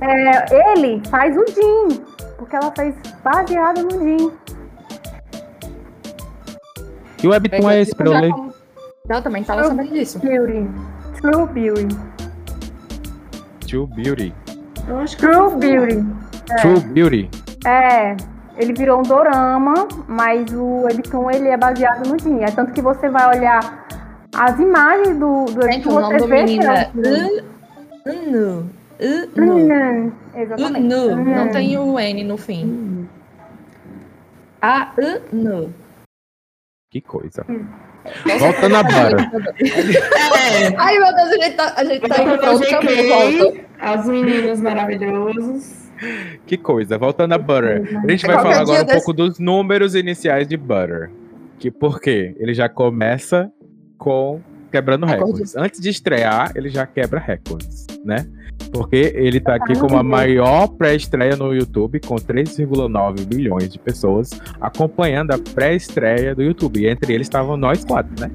[0.00, 2.00] é, ele faz o Jin,
[2.38, 4.32] porque ela fez baseado no Jin.
[7.22, 8.32] E o Webtoon é esse pra eu ler?
[9.08, 10.18] Eu também tava sabendo disso.
[10.18, 10.68] Beauty.
[11.20, 11.88] True Beauty.
[13.68, 14.34] True Beauty.
[14.88, 16.04] Eu acho que True Beauty.
[16.60, 17.30] True Beauty.
[17.66, 18.16] É,
[18.56, 22.42] ele virou um dorama, mas o webtoon ele é baseado no Jin.
[22.42, 23.81] É tanto que você vai olhar
[24.34, 26.90] as imagens do, do Gente, webtoon, o nome você do vê é é.
[28.10, 28.70] Unu.
[29.36, 30.12] Unu.
[30.34, 30.94] Exatamente.
[30.94, 31.24] Unu.
[31.24, 33.08] Não tem o N no fim.
[34.60, 34.92] A
[35.32, 35.72] Unu.
[36.90, 37.44] Que coisa.
[38.38, 39.30] Voltando a Bara.
[39.60, 43.08] É, Ai, meu Deus, a gente tá, a gente tá indo pra outro caminho.
[43.08, 43.58] Volta.
[43.58, 45.82] JK, aos meninos maravilhosos.
[46.46, 46.98] Que coisa.
[46.98, 47.82] Voltando a Butter.
[48.04, 51.10] A gente vai Qualquer falar agora um desse- pouco dos números iniciais de Butter.
[51.60, 52.34] Que por quê?
[52.40, 53.50] Ele já começa
[54.02, 55.32] com quebrando Recorde.
[55.32, 55.56] recordes.
[55.56, 58.26] Antes de estrear, ele já quebra recordes, né?
[58.72, 64.30] Porque ele tá aqui como a maior pré-estreia no YouTube, com 3,9 milhões de pessoas
[64.60, 66.80] acompanhando a pré-estreia do YouTube.
[66.80, 68.30] E entre eles estavam nós quatro, né?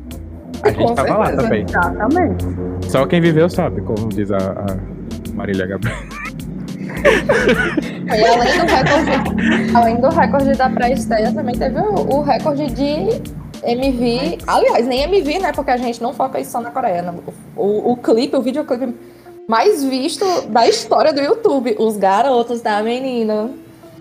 [0.63, 1.65] A gente Com tava lá também.
[1.67, 2.45] Exatamente.
[2.83, 5.97] Só quem viveu sabe, como diz a, a Marília Gabriel.
[8.07, 13.21] E além do recorde, além do recorde da pré-estreia, também teve o, o recorde de
[13.63, 14.37] MV.
[14.47, 15.51] Aliás, nem MV, né?
[15.53, 17.01] Porque a gente não foca isso só na Coreia.
[17.01, 17.13] né?
[17.55, 18.95] O, o clipe, o videoclipe
[19.47, 21.75] mais visto da história do YouTube.
[21.79, 23.49] Os garotos da menina.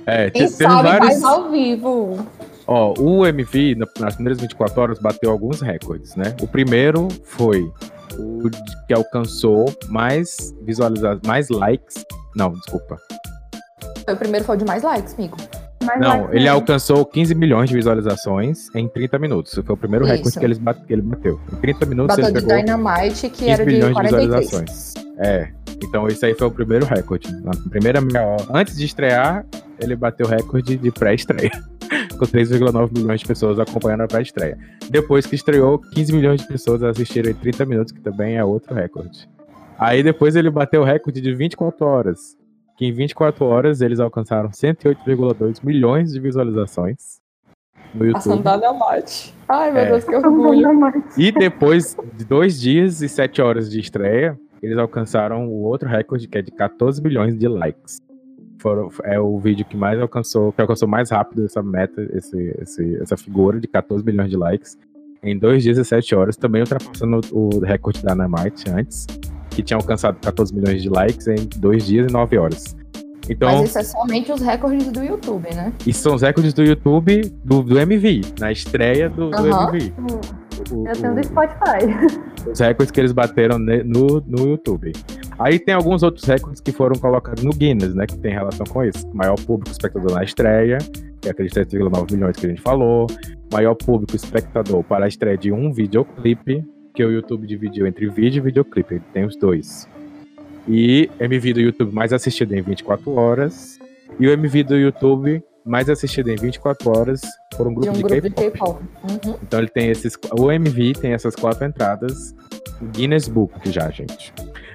[0.07, 1.07] É, Quem sabe vários.
[1.21, 2.19] faz ao vivo.
[2.67, 6.35] Ó, o MV, na- nas primeiras 24 horas, bateu alguns recordes, né?
[6.43, 7.71] O primeiro foi
[8.19, 8.51] o
[8.87, 12.05] que alcançou mais visualizações, mais likes.
[12.35, 12.97] Não, desculpa.
[14.09, 15.37] O primeiro foi o de mais likes, amigo.
[16.01, 16.51] Não, like, ele né?
[16.51, 19.55] alcançou 15 milhões de visualizações em 30 minutos.
[19.55, 20.15] Foi o primeiro Isso.
[20.15, 21.41] recorde que, eles bate- que ele bateu.
[21.53, 24.25] Em 30 minutos Bateu ele de pegou Dynamite, que 15 era de milhões de 43.
[24.51, 24.95] visualizações.
[25.19, 25.49] É.
[25.83, 27.31] Então esse aí foi o primeiro recorde.
[27.43, 29.45] Na primeira meia hora, antes de estrear,
[29.81, 31.51] ele bateu o recorde de pré-estreia.
[32.19, 34.59] Com 3,9 milhões de pessoas acompanhando a pré-estreia.
[34.91, 38.75] Depois que estreou, 15 milhões de pessoas assistiram em 30 minutos, que também é outro
[38.75, 39.29] recorde.
[39.79, 42.37] Aí depois ele bateu o recorde de 24 horas.
[42.77, 47.21] Que em 24 horas eles alcançaram 108,2 milhões de visualizações
[47.95, 48.43] no YouTube.
[48.43, 49.35] Dynamite.
[49.49, 49.87] Ai, meu É.
[49.91, 50.69] Deus, que orgulho.
[51.17, 56.29] E depois de dois dias e sete horas de estreia, eles alcançaram o outro recorde,
[56.29, 57.99] que é de 14 milhões de likes.
[58.61, 62.97] Foram- é o vídeo que mais alcançou, que alcançou mais rápido essa meta, esse, esse-
[63.01, 64.77] essa figura de 14 milhões de likes.
[65.23, 69.07] Em dois dias e sete horas, também ultrapassando o recorde da Dynamite antes,
[69.57, 72.77] que tinha alcançado 14 milhões de likes em dois dias e nove horas.
[73.29, 75.73] Então, Mas isso é somente os recordes do YouTube, né?
[75.85, 79.71] isso são os recordes do YouTube do, do MV, na estreia do, do Aham.
[79.75, 79.93] MV.
[80.71, 82.13] O- Eu tenho do Spotify.
[82.53, 84.93] os recordes que eles bateram no, no YouTube.
[85.39, 88.07] Aí tem alguns outros recordes que foram colocados no Guinness, né?
[88.07, 89.07] Que tem relação com isso.
[89.13, 90.79] Maior público espectador na estreia,
[91.21, 93.07] que é aqueles 3,9 milhões que a gente falou.
[93.53, 96.65] Maior público espectador para a estreia de um videoclipe,
[96.97, 98.95] que o YouTube dividiu entre vídeo e videoclipe.
[98.95, 99.87] Ele tem os dois.
[100.67, 103.79] E MV do YouTube mais assistido em 24 horas.
[104.19, 107.21] E o MV do YouTube mais assistido em 24 horas
[107.57, 108.83] por um grupo um de, grupo de K-pop.
[109.03, 109.37] Uhum.
[109.43, 110.17] Então ele tem esses.
[110.39, 112.35] O MV tem essas quatro entradas.
[112.93, 114.33] Guinness Book já, gente.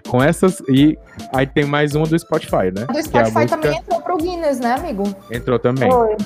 [0.08, 0.62] Com essas.
[0.70, 0.98] E
[1.34, 2.86] aí tem mais uma do Spotify, né?
[2.86, 5.04] Do é a Spotify música, também entrou pro Guinness, né, amigo?
[5.32, 5.92] entrou também.
[5.92, 6.18] Foi.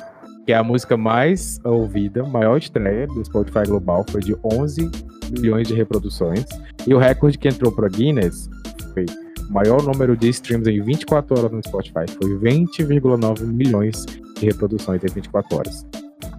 [0.46, 4.06] Que é a música mais ouvida, maior estreia do Spotify Global.
[4.10, 6.46] Foi de 11 milhões de reproduções.
[6.88, 8.50] E o recorde que entrou pro Guinness
[8.94, 9.06] foi
[9.50, 12.06] o maior número de streams em 24 horas no Spotify.
[12.22, 15.86] Foi 20,9 milhões de reproduções em 24 horas.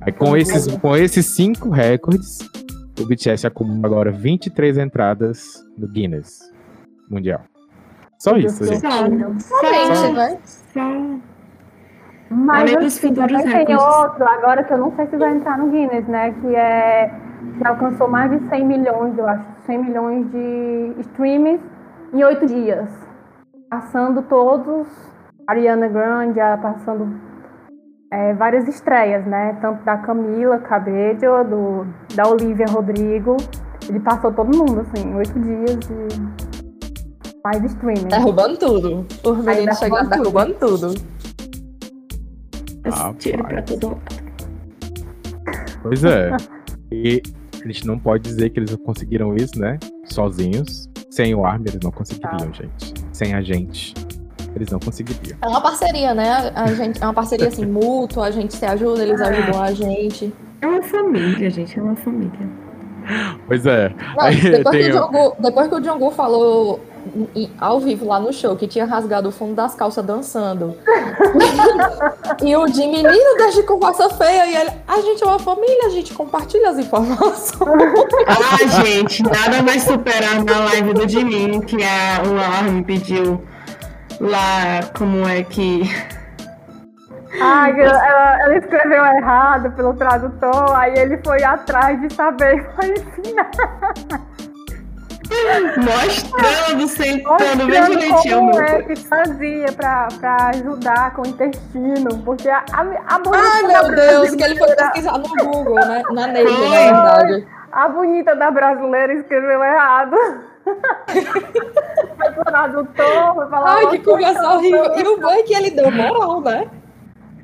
[0.02, 2.38] Aí com esses, com esses cinco recordes,
[3.00, 6.40] o BTS acumula agora 23 entradas no Guinness
[7.10, 7.40] Mundial.
[8.18, 8.80] Só isso, gente.
[8.80, 10.38] Só, só, né?
[10.72, 10.80] só.
[12.28, 13.84] Mas dos assim, também tem recordes.
[13.84, 16.32] outro, agora que eu não sei se vai entrar no Guinness, né?
[16.32, 17.25] Que é
[17.58, 21.60] que alcançou mais de 100 milhões, eu acho, 100 milhões de streams
[22.12, 22.88] em oito dias.
[23.70, 24.86] Passando todos,
[25.46, 27.20] Ariana Grande, passando
[28.12, 29.58] é, várias estreias, né?
[29.60, 33.36] Tanto da Camila Cabello, do, da Olivia Rodrigo.
[33.88, 36.46] Ele passou todo mundo, assim, oito dias de
[37.44, 38.08] mais streaming.
[38.08, 39.06] Derrubando tudo.
[39.24, 40.94] Os meninos chegando derrubando tudo.
[42.92, 44.00] Ah, Tiro pra todo lado.
[45.82, 46.30] Pois é.
[46.92, 47.22] E
[47.62, 49.78] a gente não pode dizer que eles conseguiram isso, né?
[50.04, 50.88] Sozinhos.
[51.10, 52.92] Sem o Army, eles não conseguiriam, gente.
[53.12, 53.94] Sem a gente,
[54.54, 55.36] eles não conseguiriam.
[55.40, 56.52] É uma parceria, né?
[56.54, 60.32] A gente, é uma parceria assim, mútua, a gente se ajuda, eles ajudam a gente.
[60.60, 62.48] É uma família, gente, é uma família.
[63.46, 63.88] Pois é.
[63.88, 66.80] Não, depois, que o o- Djongu, depois que o Djongu falou
[67.58, 70.76] ao vivo lá no show que tinha rasgado o fundo das calças dançando.
[72.44, 74.46] e o Jim, menino, deixa de conversa feia.
[74.46, 77.52] E ele, a gente é uma família, a gente compartilha as informações.
[78.26, 83.42] Ah, gente, nada mais superar na live do Jimin que a, o Armin pediu
[84.20, 85.82] lá como é que.
[87.40, 92.94] Ai, ela, ela escreveu errado pelo tradutor, aí ele foi atrás de saber e foi
[92.94, 93.50] ensinar.
[95.78, 98.36] Mostrando, sentando, bem direitinho.
[98.38, 102.80] como é que fazia pra, pra ajudar com o intestino, porque a, a,
[103.14, 106.02] a bonita Ai, da meu Deus, que ele foi brasileira- pesquisar no Google, né?
[106.12, 106.68] Na Navy, na Foi.
[106.68, 107.46] verdade.
[107.72, 110.16] A bonita da brasileira escreveu errado.
[110.64, 113.76] Foi pro tradutor, foi falar.
[113.76, 114.84] Ai, que conversa horrível.
[114.96, 116.68] E o é que ele deu moral, né?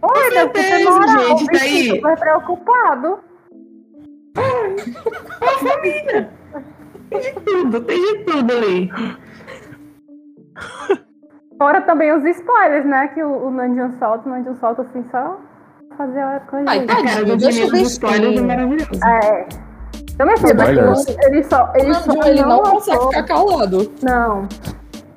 [0.00, 1.88] Foi, deve ter certeza, moral, gente, o tá aí.
[1.90, 3.18] super preocupado.
[7.12, 8.90] Tem de tudo, tem de tudo ali.
[11.58, 13.08] Fora também os spoilers, né?
[13.08, 15.38] Que o, o Nandian solta, o Nandian solta assim só
[15.96, 16.64] fazer a coisa.
[16.68, 18.90] Ai, A cara do deixa spoilers é maravilhoso.
[19.04, 19.46] É.
[20.18, 21.06] Também filho, Spoilers.
[21.24, 21.72] ele só.
[21.74, 23.92] Ele, só Não, ele não consegue lançou- ficar calado.
[24.02, 24.48] Não.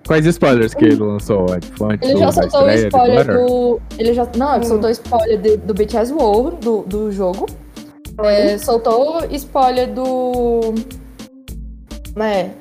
[0.07, 1.71] Quais spoilers que ele lançou antes?
[1.81, 3.81] antes Ele já soltou o spoiler do.
[3.97, 4.27] Ele já.
[4.37, 4.67] Não, ele Hum.
[4.69, 7.47] soltou spoiler de- do BTS World, do, do jogo.
[8.23, 10.75] É, soltou spoiler do.
[12.15, 12.51] Né?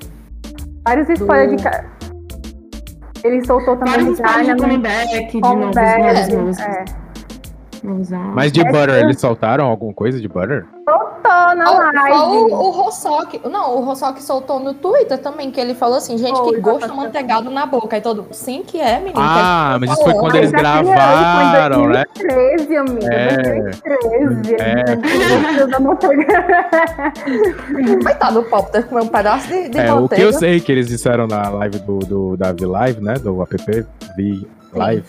[0.85, 1.85] Vários spoilers de cara.
[3.23, 4.23] Ele soltou também Vários de
[4.55, 4.61] Dynamite.
[4.63, 6.37] comeback, de Comeback, novos, é.
[6.37, 6.59] novos.
[6.61, 6.85] É.
[7.83, 8.35] Novos álbuns.
[8.35, 10.67] Mas de É Butter, que- eles soltaram alguma coisa de Butter?
[11.65, 12.53] Na Só live.
[12.53, 13.41] o, o Rossock.
[13.49, 16.81] Não, o Rossock soltou no Twitter também, que ele falou assim, gente, Foi, que gosto
[16.83, 16.97] Rossock.
[16.97, 17.97] manteigado na boca.
[17.97, 19.15] Aí todo mundo, sim que é, menino.
[19.19, 22.05] Ah, que mas isso foi quando eles gravaram, foi em né?
[22.19, 23.07] 2013, amigo.
[23.13, 23.37] É.
[23.37, 24.55] 2013.
[24.61, 24.85] É.
[28.05, 30.25] Coitado do Popter comer um pedaço de, de É, o que manteiga.
[30.25, 33.15] eu sei que eles disseram na live do, do da V Live, né?
[33.15, 33.57] Do app
[34.17, 35.05] V Live,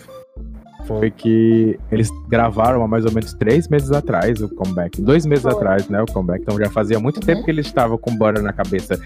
[0.86, 5.00] foi que eles gravaram há mais ou menos três meses atrás o comeback.
[5.02, 5.52] Dois meses Foi.
[5.52, 6.00] atrás, né?
[6.02, 6.42] O comeback.
[6.42, 7.22] Então já fazia muito Uhum.
[7.22, 8.98] tempo que eles estavam com butter na cabeça.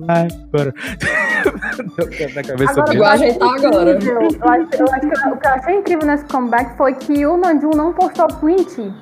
[0.00, 0.74] Like butter.
[2.34, 2.94] na cabeça Agora.
[2.94, 3.90] Igual a gente tá agora.
[3.92, 4.82] Eu acho, eu acho que
[5.28, 8.92] o que eu achei incrível nesse comeback foi que o Nanjum não postou print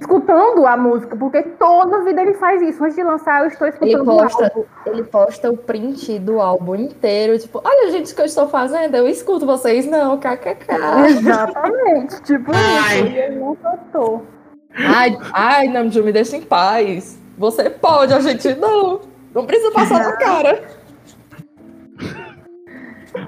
[0.00, 2.82] escutando a música, porque toda vida ele faz isso.
[2.84, 4.64] Antes de lançar, eu estou Ele escutando o posta, álbum.
[4.86, 8.94] ele posta o print do álbum inteiro, tipo, olha, gente, o que eu estou fazendo,
[8.94, 10.66] eu escuto vocês, não, kkk.
[11.08, 12.22] Exatamente.
[12.22, 13.00] Tipo Ai.
[13.00, 13.16] isso.
[13.16, 14.26] Ele não postou.
[14.74, 17.18] Ai, ai, Namjoon, me deixa em paz.
[17.38, 19.00] Você pode, a gente não.
[19.34, 20.62] Não precisa passar na cara.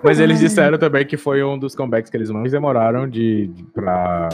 [0.03, 3.62] Mas eles disseram também que foi um dos comebacks que eles mais demoraram de, de
[3.64, 4.29] pra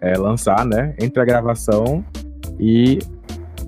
[0.00, 0.94] é, lançar, né?
[1.00, 2.04] Entre a gravação
[2.60, 2.98] e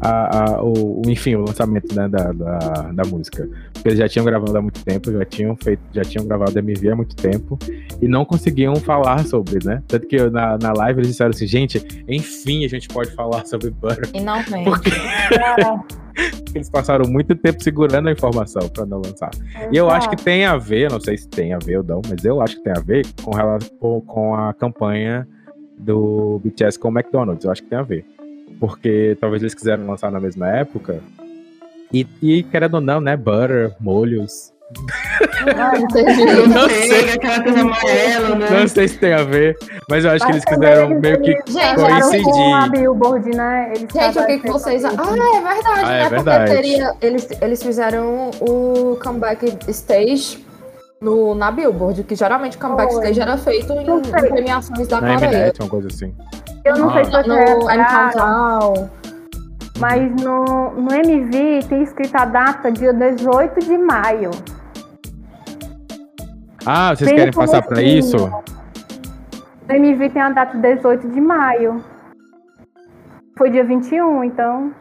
[0.00, 2.58] a, a- o, enfim, o lançamento né, da, da,
[2.92, 3.48] da música.
[3.72, 6.90] Porque eles já tinham gravado há muito tempo, já tinham feito, já tinham gravado MV
[6.90, 7.58] há muito tempo
[8.02, 9.82] e não conseguiam falar sobre, né?
[9.86, 13.70] Tanto que na, na live eles disseram assim, gente, enfim a gente pode falar sobre
[13.70, 14.08] Butter.
[14.08, 14.64] Finalmente.
[14.64, 14.90] Porque
[16.54, 19.30] eles passaram muito tempo segurando a informação pra não lançar.
[19.72, 22.02] E eu acho que tem a ver, não sei se tem a ver ou não,
[22.08, 25.26] mas eu acho que tem a ver com, relação, com, com a campanha
[25.78, 27.44] do BTS com o McDonald's.
[27.44, 28.04] Eu acho que tem a ver.
[28.60, 31.00] Porque talvez eles quiseram lançar na mesma época.
[31.92, 33.16] E, e querendo ou não, né?
[33.16, 34.52] Butter, molhos.
[35.56, 36.20] Ah, entendi.
[36.20, 37.10] Eu não sei, sei.
[37.14, 38.50] aquela coisa amarela, né?
[38.50, 39.56] Não sei se tem a ver,
[39.88, 42.70] mas eu acho que Mas eles quiseram meio que Gente, com a coincidir.
[42.72, 43.72] Billboard, né?
[43.74, 44.84] Eles Gente, o que, que vocês.
[44.84, 44.94] Ah, é
[45.40, 46.08] verdade, Ah, é né?
[46.10, 46.50] verdade.
[46.50, 50.44] Porque teria, eles, eles fizeram o comeback stage
[51.00, 53.02] no, na Billboard, que geralmente o comeback Foi.
[53.02, 55.30] stage era feito em, em premiações da na Coreia.
[55.44, 56.14] Mnet, uma coisa assim.
[56.64, 58.90] Eu não sei se No você M repararam, Countdown.
[59.78, 64.30] mas no, no MV tem escrito a data dia 18 de maio.
[66.66, 67.98] Ah, vocês Bem querem no passar pra comecinho.
[67.98, 68.16] isso?
[69.68, 71.82] No MV tem a data 18 de maio.
[73.38, 74.72] Foi dia 21, então.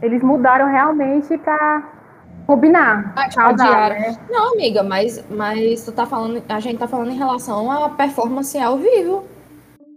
[0.00, 1.82] Eles mudaram realmente pra
[2.46, 3.12] combinar.
[3.16, 3.94] Ah, tipo, adiaram.
[3.98, 4.16] né?
[4.30, 8.58] Não, amiga, mas, mas tu tá falando, a gente tá falando em relação à performance
[8.58, 9.24] ao vivo.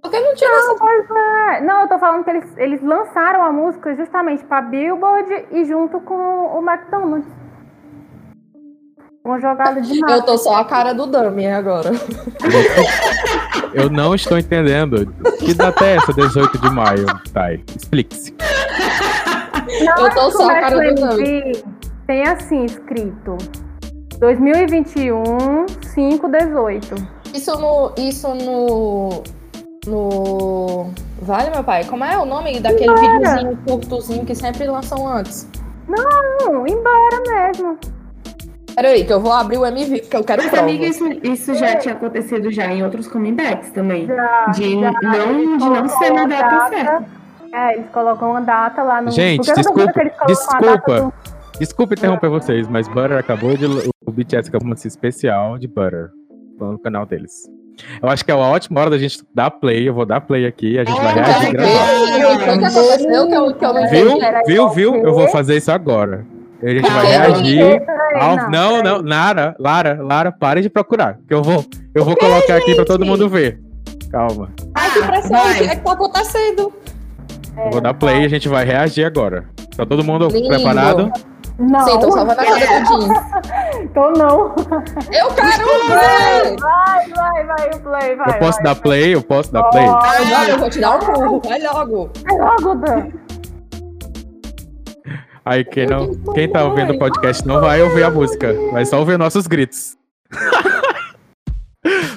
[0.01, 1.61] Porque não tinha Não, pois é.
[1.61, 5.99] Não, eu tô falando que eles, eles lançaram a música justamente pra Billboard e junto
[6.01, 7.27] com o McDonald's.
[9.23, 11.89] Uma jogada de Eu tô só a cara do Dummy agora.
[13.73, 15.11] Eu não estou entendendo.
[15.39, 17.63] Que data é essa, 18 de maio, Thay?
[17.75, 18.35] Explique-se.
[19.97, 21.74] Eu tô só a cara do Dummy.
[22.07, 23.37] Tem assim escrito
[24.19, 25.23] 2021
[25.81, 26.95] 5 18.
[27.33, 27.91] Isso no.
[27.97, 29.23] Isso no.
[29.87, 30.89] No.
[31.21, 31.83] Vale, meu pai?
[31.85, 33.17] Como é o nome daquele Embora.
[33.17, 35.47] videozinho curtozinho que sempre lançam antes?
[35.87, 37.77] Não, embora mesmo.
[38.75, 40.65] Peraí, que eu vou abrir o MV, porque eu quero Mas, prova.
[40.67, 44.05] amiga, isso, isso já tinha acontecido já em outros comebacks também.
[44.05, 47.05] Já, De já, não, de não ser na data a certa.
[47.53, 49.11] É, eles colocam uma data lá no.
[49.11, 51.34] Gente, desculpa, que eles colocam a data desculpa.
[51.59, 53.65] Desculpa interromper vocês, mas Butter acabou de.
[54.05, 56.09] O BTS acabou de lançar especial de Butter
[56.59, 57.49] no canal deles.
[58.01, 59.87] Eu acho que é uma ótima hora da gente dar play.
[59.87, 61.51] Eu vou dar play aqui, a gente vai reagir
[63.89, 64.17] Viu?
[64.47, 64.95] Viu, viu?
[64.95, 66.25] Eu vou fazer isso agora.
[66.63, 67.81] A gente vai Peraí, reagir.
[68.19, 69.09] Ao- não, Não, não, peraí.
[69.09, 71.17] Lara, Lara, Lara, pare de procurar.
[71.27, 73.59] Que eu vou, eu vou colocar aqui pra todo mundo ver.
[74.09, 74.49] Calma.
[74.73, 75.53] Ai, que pressão, Vai.
[75.53, 76.73] o que é que tá acontecendo?
[77.57, 79.45] Eu vou dar play e a gente vai reagir agora.
[79.75, 80.47] Tá todo mundo Lindo.
[80.47, 81.11] preparado?
[81.57, 83.93] Não, Sim, tô salvando a cara do jeans.
[83.93, 84.53] tô não.
[85.11, 86.55] Eu quero ver!
[86.59, 88.29] Vai, vai, vai, o play, vai.
[88.29, 89.15] Eu posso vai, dar play?
[89.15, 89.85] Eu posso dar play?
[89.87, 92.11] Vai, Vai, eu vou te dar um curro, vai logo.
[92.23, 93.07] vai logo, Dan.
[95.45, 98.99] Aí quem, não, quem tá ouvindo o podcast não vai ouvir a música, vai só
[98.99, 99.95] ouvir nossos gritos.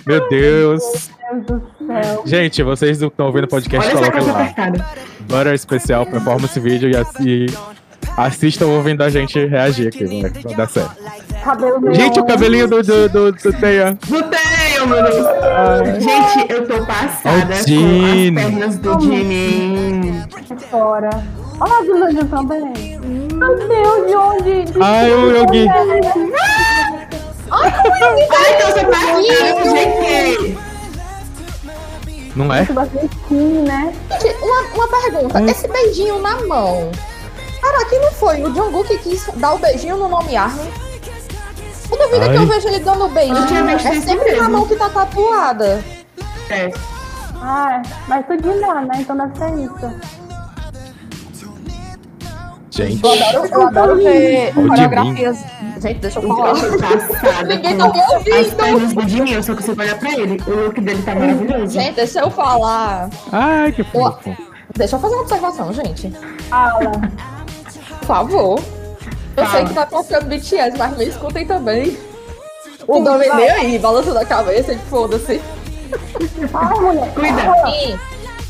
[0.07, 1.11] Meu Deus.
[1.31, 2.23] Meu Deus do céu.
[2.25, 4.85] Gente, vocês que estão ouvindo o podcast, Olha essa coloquem lá.
[5.21, 7.47] Butter especial, performance vídeo e, assi-
[8.27, 10.97] assistam ouvindo a gente reagir aqui, vai, vai dar certo.
[11.43, 13.97] Cabelo meio Gente, o cabelinho do, do, do, do Teia.
[14.09, 15.27] Não tenho, meu Deus.
[16.03, 20.25] Gente, eu tô passada Ó, com as pernas do Jimmy.
[20.71, 21.11] fora.
[21.61, 22.99] Olha a Juliana também.
[23.01, 24.65] Meu Deus, de onde?
[24.65, 25.69] De Ai, o Yogi.
[27.51, 27.75] Ai,
[28.55, 29.29] então você tá aqui,
[29.71, 30.59] gente.
[32.37, 32.65] Não é?
[32.65, 33.93] Bastante né?
[34.43, 35.43] Uma, uma pergunta.
[35.43, 36.91] Esse beijinho na mão.
[37.69, 40.71] Será que não foi o Jungkook que quis dar o beijinho no nome Armin?
[41.89, 42.39] Toda vida que Ai.
[42.39, 45.85] eu vejo ele dando beijo, é sempre na mão que tá tatuada.
[46.49, 46.73] É.
[47.41, 48.95] Ah, mas tudinho lá, né?
[49.01, 50.19] Então deve ser isso.
[52.71, 55.39] Gente, Eu adoro, eu adoro ver coreografias.
[55.81, 56.55] Gente, deixa eu falar.
[56.55, 58.57] passada Ninguém tá me as ouvindo.
[58.57, 60.41] pernas do Jimmy, eu só consigo olhar pra ele.
[60.47, 61.73] O look dele tá maravilhoso.
[61.73, 63.11] Gente, deixa eu falar.
[63.31, 64.35] ai, que fofo.
[64.77, 66.11] Deixa eu fazer uma observação, gente.
[66.49, 66.93] Fala.
[68.09, 68.59] Por favor.
[69.37, 69.51] Eu Fala.
[69.51, 71.99] sei que tá tocando BTS, mas me escutem também.
[72.87, 75.43] O nome nem aí, balançando a cabeça e foda-se.
[76.55, 77.13] Ai, mulher.
[77.15, 77.43] Cuida.
[77.71, 77.99] Sim,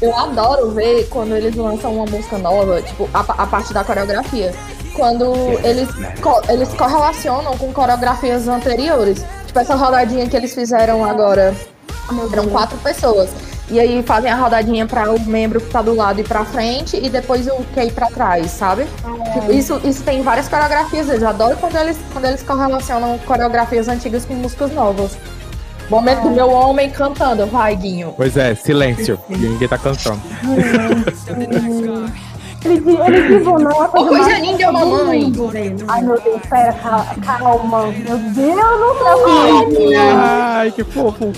[0.00, 4.54] eu adoro ver quando eles lançam uma música nova, tipo, a, a parte da coreografia.
[4.94, 5.34] Quando
[5.64, 5.88] eles,
[6.22, 9.24] co- eles correlacionam com coreografias anteriores.
[9.46, 11.52] Tipo, essa rodadinha que eles fizeram agora.
[12.32, 13.28] Eram quatro pessoas.
[13.70, 16.96] E aí fazem a rodadinha para o membro que tá do lado e pra frente
[16.96, 18.86] e depois o que ir pra trás, sabe?
[19.34, 21.08] Tipo, isso, isso tem várias coreografias.
[21.08, 25.18] Eu adoro quando eles, quando eles correlacionam coreografias antigas com músicas novas.
[25.90, 27.46] Momento do meu homem cantando.
[27.46, 28.14] Vai, Guinho.
[28.16, 29.18] Pois é, silêncio.
[29.28, 30.20] Ninguém tá cantando.
[32.64, 34.40] Ele, di- ele divunou uma Ô, coisa coisa mais...
[34.42, 35.32] linda, mamãe.
[35.86, 37.86] Ai, meu Deus, pera, cal- calma.
[37.86, 39.98] Meu Deus do céu.
[40.00, 41.32] Ai, que fofo.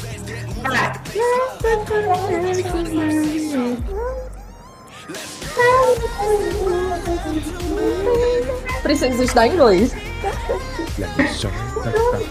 [8.83, 9.95] Preciso estudar inglês.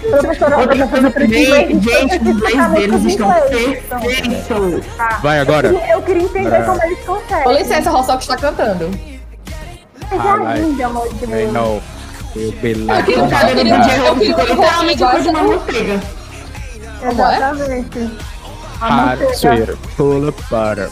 [0.09, 0.67] Professora,
[1.11, 4.85] também, gente, os inglês deles estão perfeitos.
[5.21, 5.67] Vai agora.
[5.69, 7.43] Eu queria entender como eles conseguem.
[7.43, 8.91] Com licença, Rossok está cantando.
[10.11, 11.55] Já Ai, linda, amor de Deus.
[12.35, 16.18] Eu be Aqui O no cabelo do Eu queria um literalmente cor de uma manteiga.
[17.01, 17.07] É?
[17.09, 18.17] Exatamente.
[18.81, 19.33] A Hard manteiga.
[19.35, 20.89] sweater, full of butter.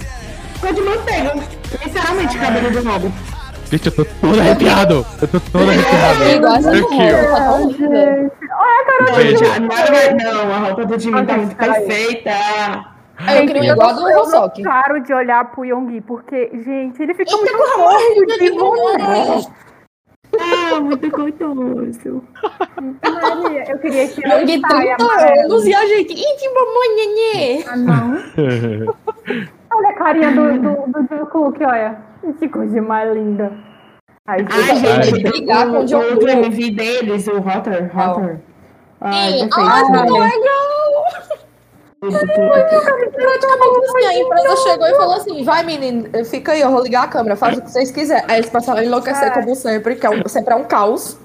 [0.59, 1.33] Cor de manteiga.
[1.85, 3.13] Literalmente, cabelo do Rob.
[3.69, 5.05] Gente, eu tô todo arrepiado.
[5.21, 6.23] Eu tô todo arrepiado.
[6.29, 7.87] Igual essa Aqui, ó.
[8.59, 12.31] Olha a cara nada, não, a roupa do Jimmy tá muito perfeita.
[13.35, 14.63] Eu queria igual do eu não Rossok.
[14.63, 19.43] paro de olhar pro Yonggi, porque, gente, ele fica muito fofo de mulher.
[20.39, 22.23] Ah, muito gostoso.
[23.03, 25.45] Maria, Eu queria que Eu de ele saia 30 amarelo.
[25.45, 26.13] anos e a gente.
[26.13, 27.63] Ih, mamãe, nenê.
[27.67, 28.17] Ah, não.
[29.77, 31.97] Olha a carinha do, do, do Jungkook, olha.
[32.39, 33.51] Que coisa mais linda.
[34.27, 36.29] Ai, Ai, gente, brigar o, com o o John outro Woo.
[36.45, 38.39] MV deles, o Rotter, Rotter.
[39.01, 39.39] Ai, Sim.
[39.49, 39.59] perfeito.
[39.59, 40.29] Ah, Ai, não é
[44.07, 47.35] a empresa chegou e falou assim: vai, menino, fica aí, eu vou ligar a câmera,
[47.35, 48.25] faz o que vocês quiserem.
[48.27, 49.31] Aí eles passaram a enlouquecer, É.
[49.31, 51.17] como sempre, que é um- sempre é um caos.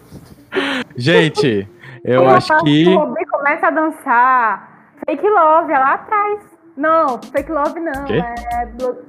[0.97, 1.69] Gente,
[2.05, 2.85] eu acho que.
[3.31, 6.41] começa a dançar Fake Love, é lá atrás.
[6.77, 8.07] Não, Fake Love não.
[8.07, 8.19] É,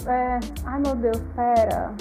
[0.07, 0.39] é...
[0.65, 1.91] Ai, meu Deus, pera.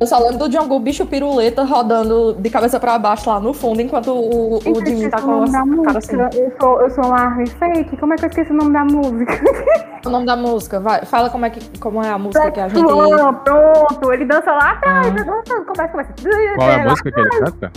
[0.00, 3.82] Eu só lembro do Django bicho piruleta rodando de cabeça pra baixo lá no fundo,
[3.82, 6.16] enquanto o, o Jimmy tá com o nome da a cara assim.
[6.16, 6.38] música.
[6.38, 7.98] Eu sou, eu sou uma arma fake.
[7.98, 9.32] Como é que eu esqueci o nome da música?
[10.02, 12.68] O nome da música, vai, fala como é, que, como é a música que a
[12.68, 12.80] gente.
[12.80, 14.10] Swan, pronto.
[14.14, 15.06] Ele dança lá atrás.
[15.06, 15.08] Ah.
[15.08, 16.14] Ele dança, começa, começa.
[16.56, 17.72] Qual é a Lá música que ele canta?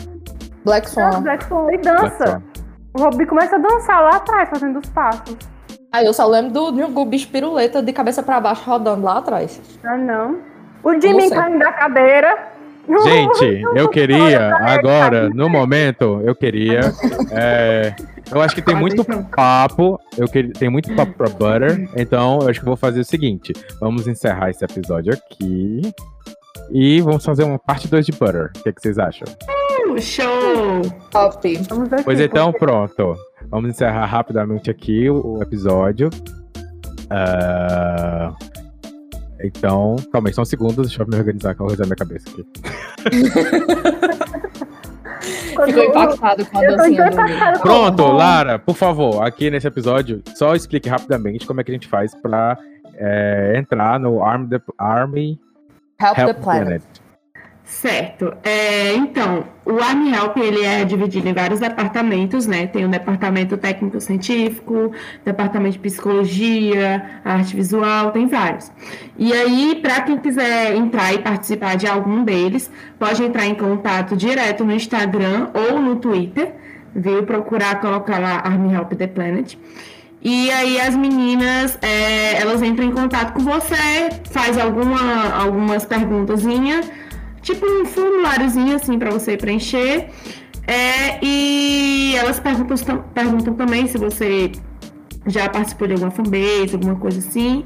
[0.64, 1.22] Black Swan.
[1.22, 2.26] Black Swan, Ele Black dança.
[2.26, 2.42] Swan.
[2.94, 5.36] O Robin começa a dançar lá atrás, fazendo os passos.
[5.92, 9.60] Aí eu só lembro do Django bicho piruleta de cabeça pra baixo rodando lá atrás.
[9.84, 10.53] Ah, não.
[10.84, 12.54] O Jimmy caindo da cadeira.
[13.04, 16.82] Gente, eu queria, agora, no momento, eu queria.
[17.32, 17.96] é,
[18.32, 19.06] eu acho que tem muito
[19.36, 20.00] papo.
[20.18, 21.90] Eu queria, tem muito papo pra Butter.
[21.96, 25.82] Então, eu acho que eu vou fazer o seguinte: vamos encerrar esse episódio aqui.
[26.72, 28.52] E vamos fazer uma parte 2 de Butter.
[28.56, 29.28] O que, é que vocês acham?
[29.88, 30.82] Uh, Show!
[31.12, 31.58] Top.
[31.70, 33.16] Vamos ver Pois então, pronto.
[33.50, 36.10] Vamos encerrar rapidamente aqui o, o episódio.
[37.10, 38.34] Ah,
[39.44, 42.30] então, calma aí, só um segundo, deixa eu me organizar, que eu vou minha cabeça
[42.30, 42.46] aqui.
[45.66, 49.50] Ficou impactado com a Eu tô dancinha do impactada com Pronto, Lara, por favor, aqui
[49.50, 52.58] nesse episódio, só explique rapidamente como é que a gente faz pra
[52.96, 55.40] é, entrar no Arm the, Army
[56.02, 56.82] Help, Help the Planet.
[57.66, 58.34] Certo.
[58.44, 62.68] É, então, o Army Help ele é dividido em vários departamentos, né?
[62.68, 64.92] Tem o departamento técnico-científico,
[65.24, 68.70] departamento de psicologia, arte visual, tem vários.
[69.18, 74.16] E aí, para quem quiser entrar e participar de algum deles, pode entrar em contato
[74.16, 76.54] direto no Instagram ou no Twitter,
[76.94, 77.24] viu?
[77.24, 79.58] Procurar colocar lá Army Help the Planet.
[80.22, 86.90] E aí as meninas, é, elas entram em contato com você, faz alguma, algumas perguntazinhas,
[87.44, 90.08] tipo um formuláriozinho assim para você preencher.
[90.66, 94.52] É, e elas perguntam, tam- perguntam também se você
[95.28, 97.64] já participou de alguma fanbase, alguma coisa assim.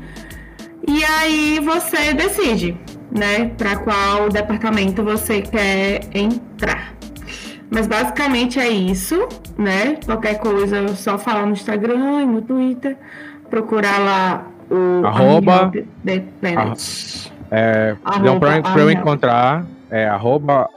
[0.87, 2.75] E aí você decide,
[3.11, 6.93] né, para qual departamento você quer entrar.
[7.69, 9.97] Mas basicamente é isso, né?
[10.05, 12.95] Qualquer coisa é só falar no Instagram e no Twitter,
[13.49, 17.31] procurar lá o Arroba- Help The Planet.
[17.51, 20.67] É, Arroba então, pra, pra eu encontrar, é arroba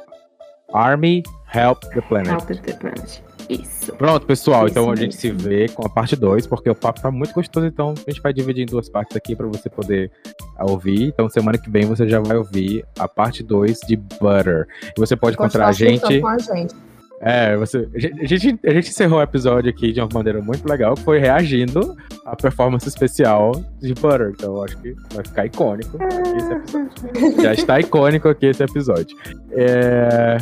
[0.72, 2.28] Army Help the Planet.
[2.28, 3.20] Help The Planet.
[3.50, 3.92] Isso.
[3.96, 4.66] Pronto, pessoal.
[4.66, 5.48] Isso então a gente se mesmo.
[5.48, 7.66] vê com a parte 2, porque o papo tá muito gostoso.
[7.66, 10.10] Então a gente vai dividir em duas partes aqui para você poder
[10.56, 11.08] ah, ouvir.
[11.08, 14.68] Então semana que vem você já vai ouvir a parte 2 de Butter.
[14.96, 16.20] E você pode encontrar a gente.
[16.20, 16.74] com a gente.
[17.22, 20.96] É, você, a gente, a gente- encerrou o episódio aqui de uma maneira muito legal,
[20.96, 21.94] foi reagindo
[22.24, 24.30] à performance especial de Butter.
[24.34, 25.98] Então acho que vai ficar icônico
[26.36, 27.42] esse episódio.
[27.42, 29.14] Já está icônico aqui esse episódio.
[29.52, 30.38] É,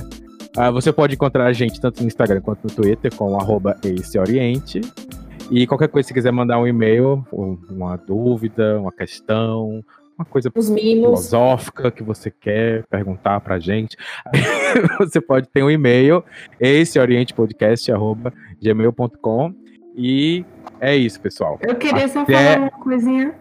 [0.56, 3.76] ah, você pode encontrar a gente tanto no Instagram quanto no Twitter com arroba
[4.20, 4.80] Oriente.
[5.50, 9.82] E qualquer coisa, se quiser mandar um e-mail, um- uma dúvida, uma questão,
[10.18, 13.96] uma coisa filosófica que você quer perguntar pra gente,
[14.98, 16.24] você pode ter um e-mail,
[16.58, 19.54] esse orientepodcast.gmail.com
[19.94, 20.44] e
[20.80, 21.58] é isso, pessoal.
[21.62, 23.34] Eu queria só Até- falar uma coisinha.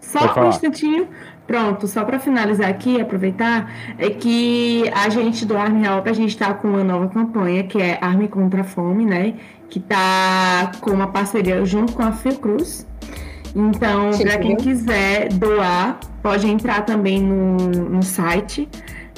[0.00, 1.08] Só um instantinho.
[1.46, 6.30] Pronto, só para finalizar aqui, aproveitar, é que a gente do Army Help, a gente
[6.30, 9.34] está com uma nova campanha, que é Arme contra a Fome, né?
[9.68, 12.86] Que tá com uma parceria junto com a Fiocruz.
[13.54, 14.64] Então, para quem viu?
[14.64, 18.68] quiser doar, pode entrar também no, no site,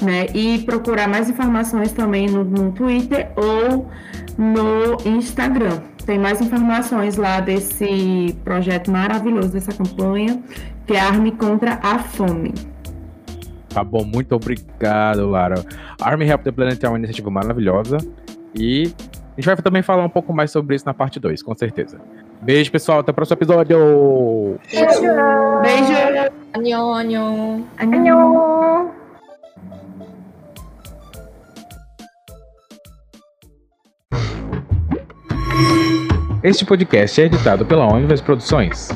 [0.01, 0.27] né?
[0.33, 3.89] E procurar mais informações também no, no Twitter ou
[4.37, 5.81] no Instagram.
[6.05, 10.41] Tem mais informações lá desse projeto maravilhoso, dessa campanha,
[10.85, 12.53] que é Arme contra a Fome.
[13.69, 15.63] Tá bom, muito obrigado, Lara.
[15.99, 17.97] Army Help the Planet é uma iniciativa maravilhosa
[18.55, 18.93] e
[19.37, 21.99] a gente vai também falar um pouco mais sobre isso na parte 2, com certeza.
[22.41, 24.59] Beijo, pessoal, até o próximo episódio!
[24.71, 26.31] Beijo!
[26.55, 27.63] Anhon, anhon.
[27.77, 28.89] Anhô.
[36.43, 38.89] Este podcast é editado pela Onivers Produções.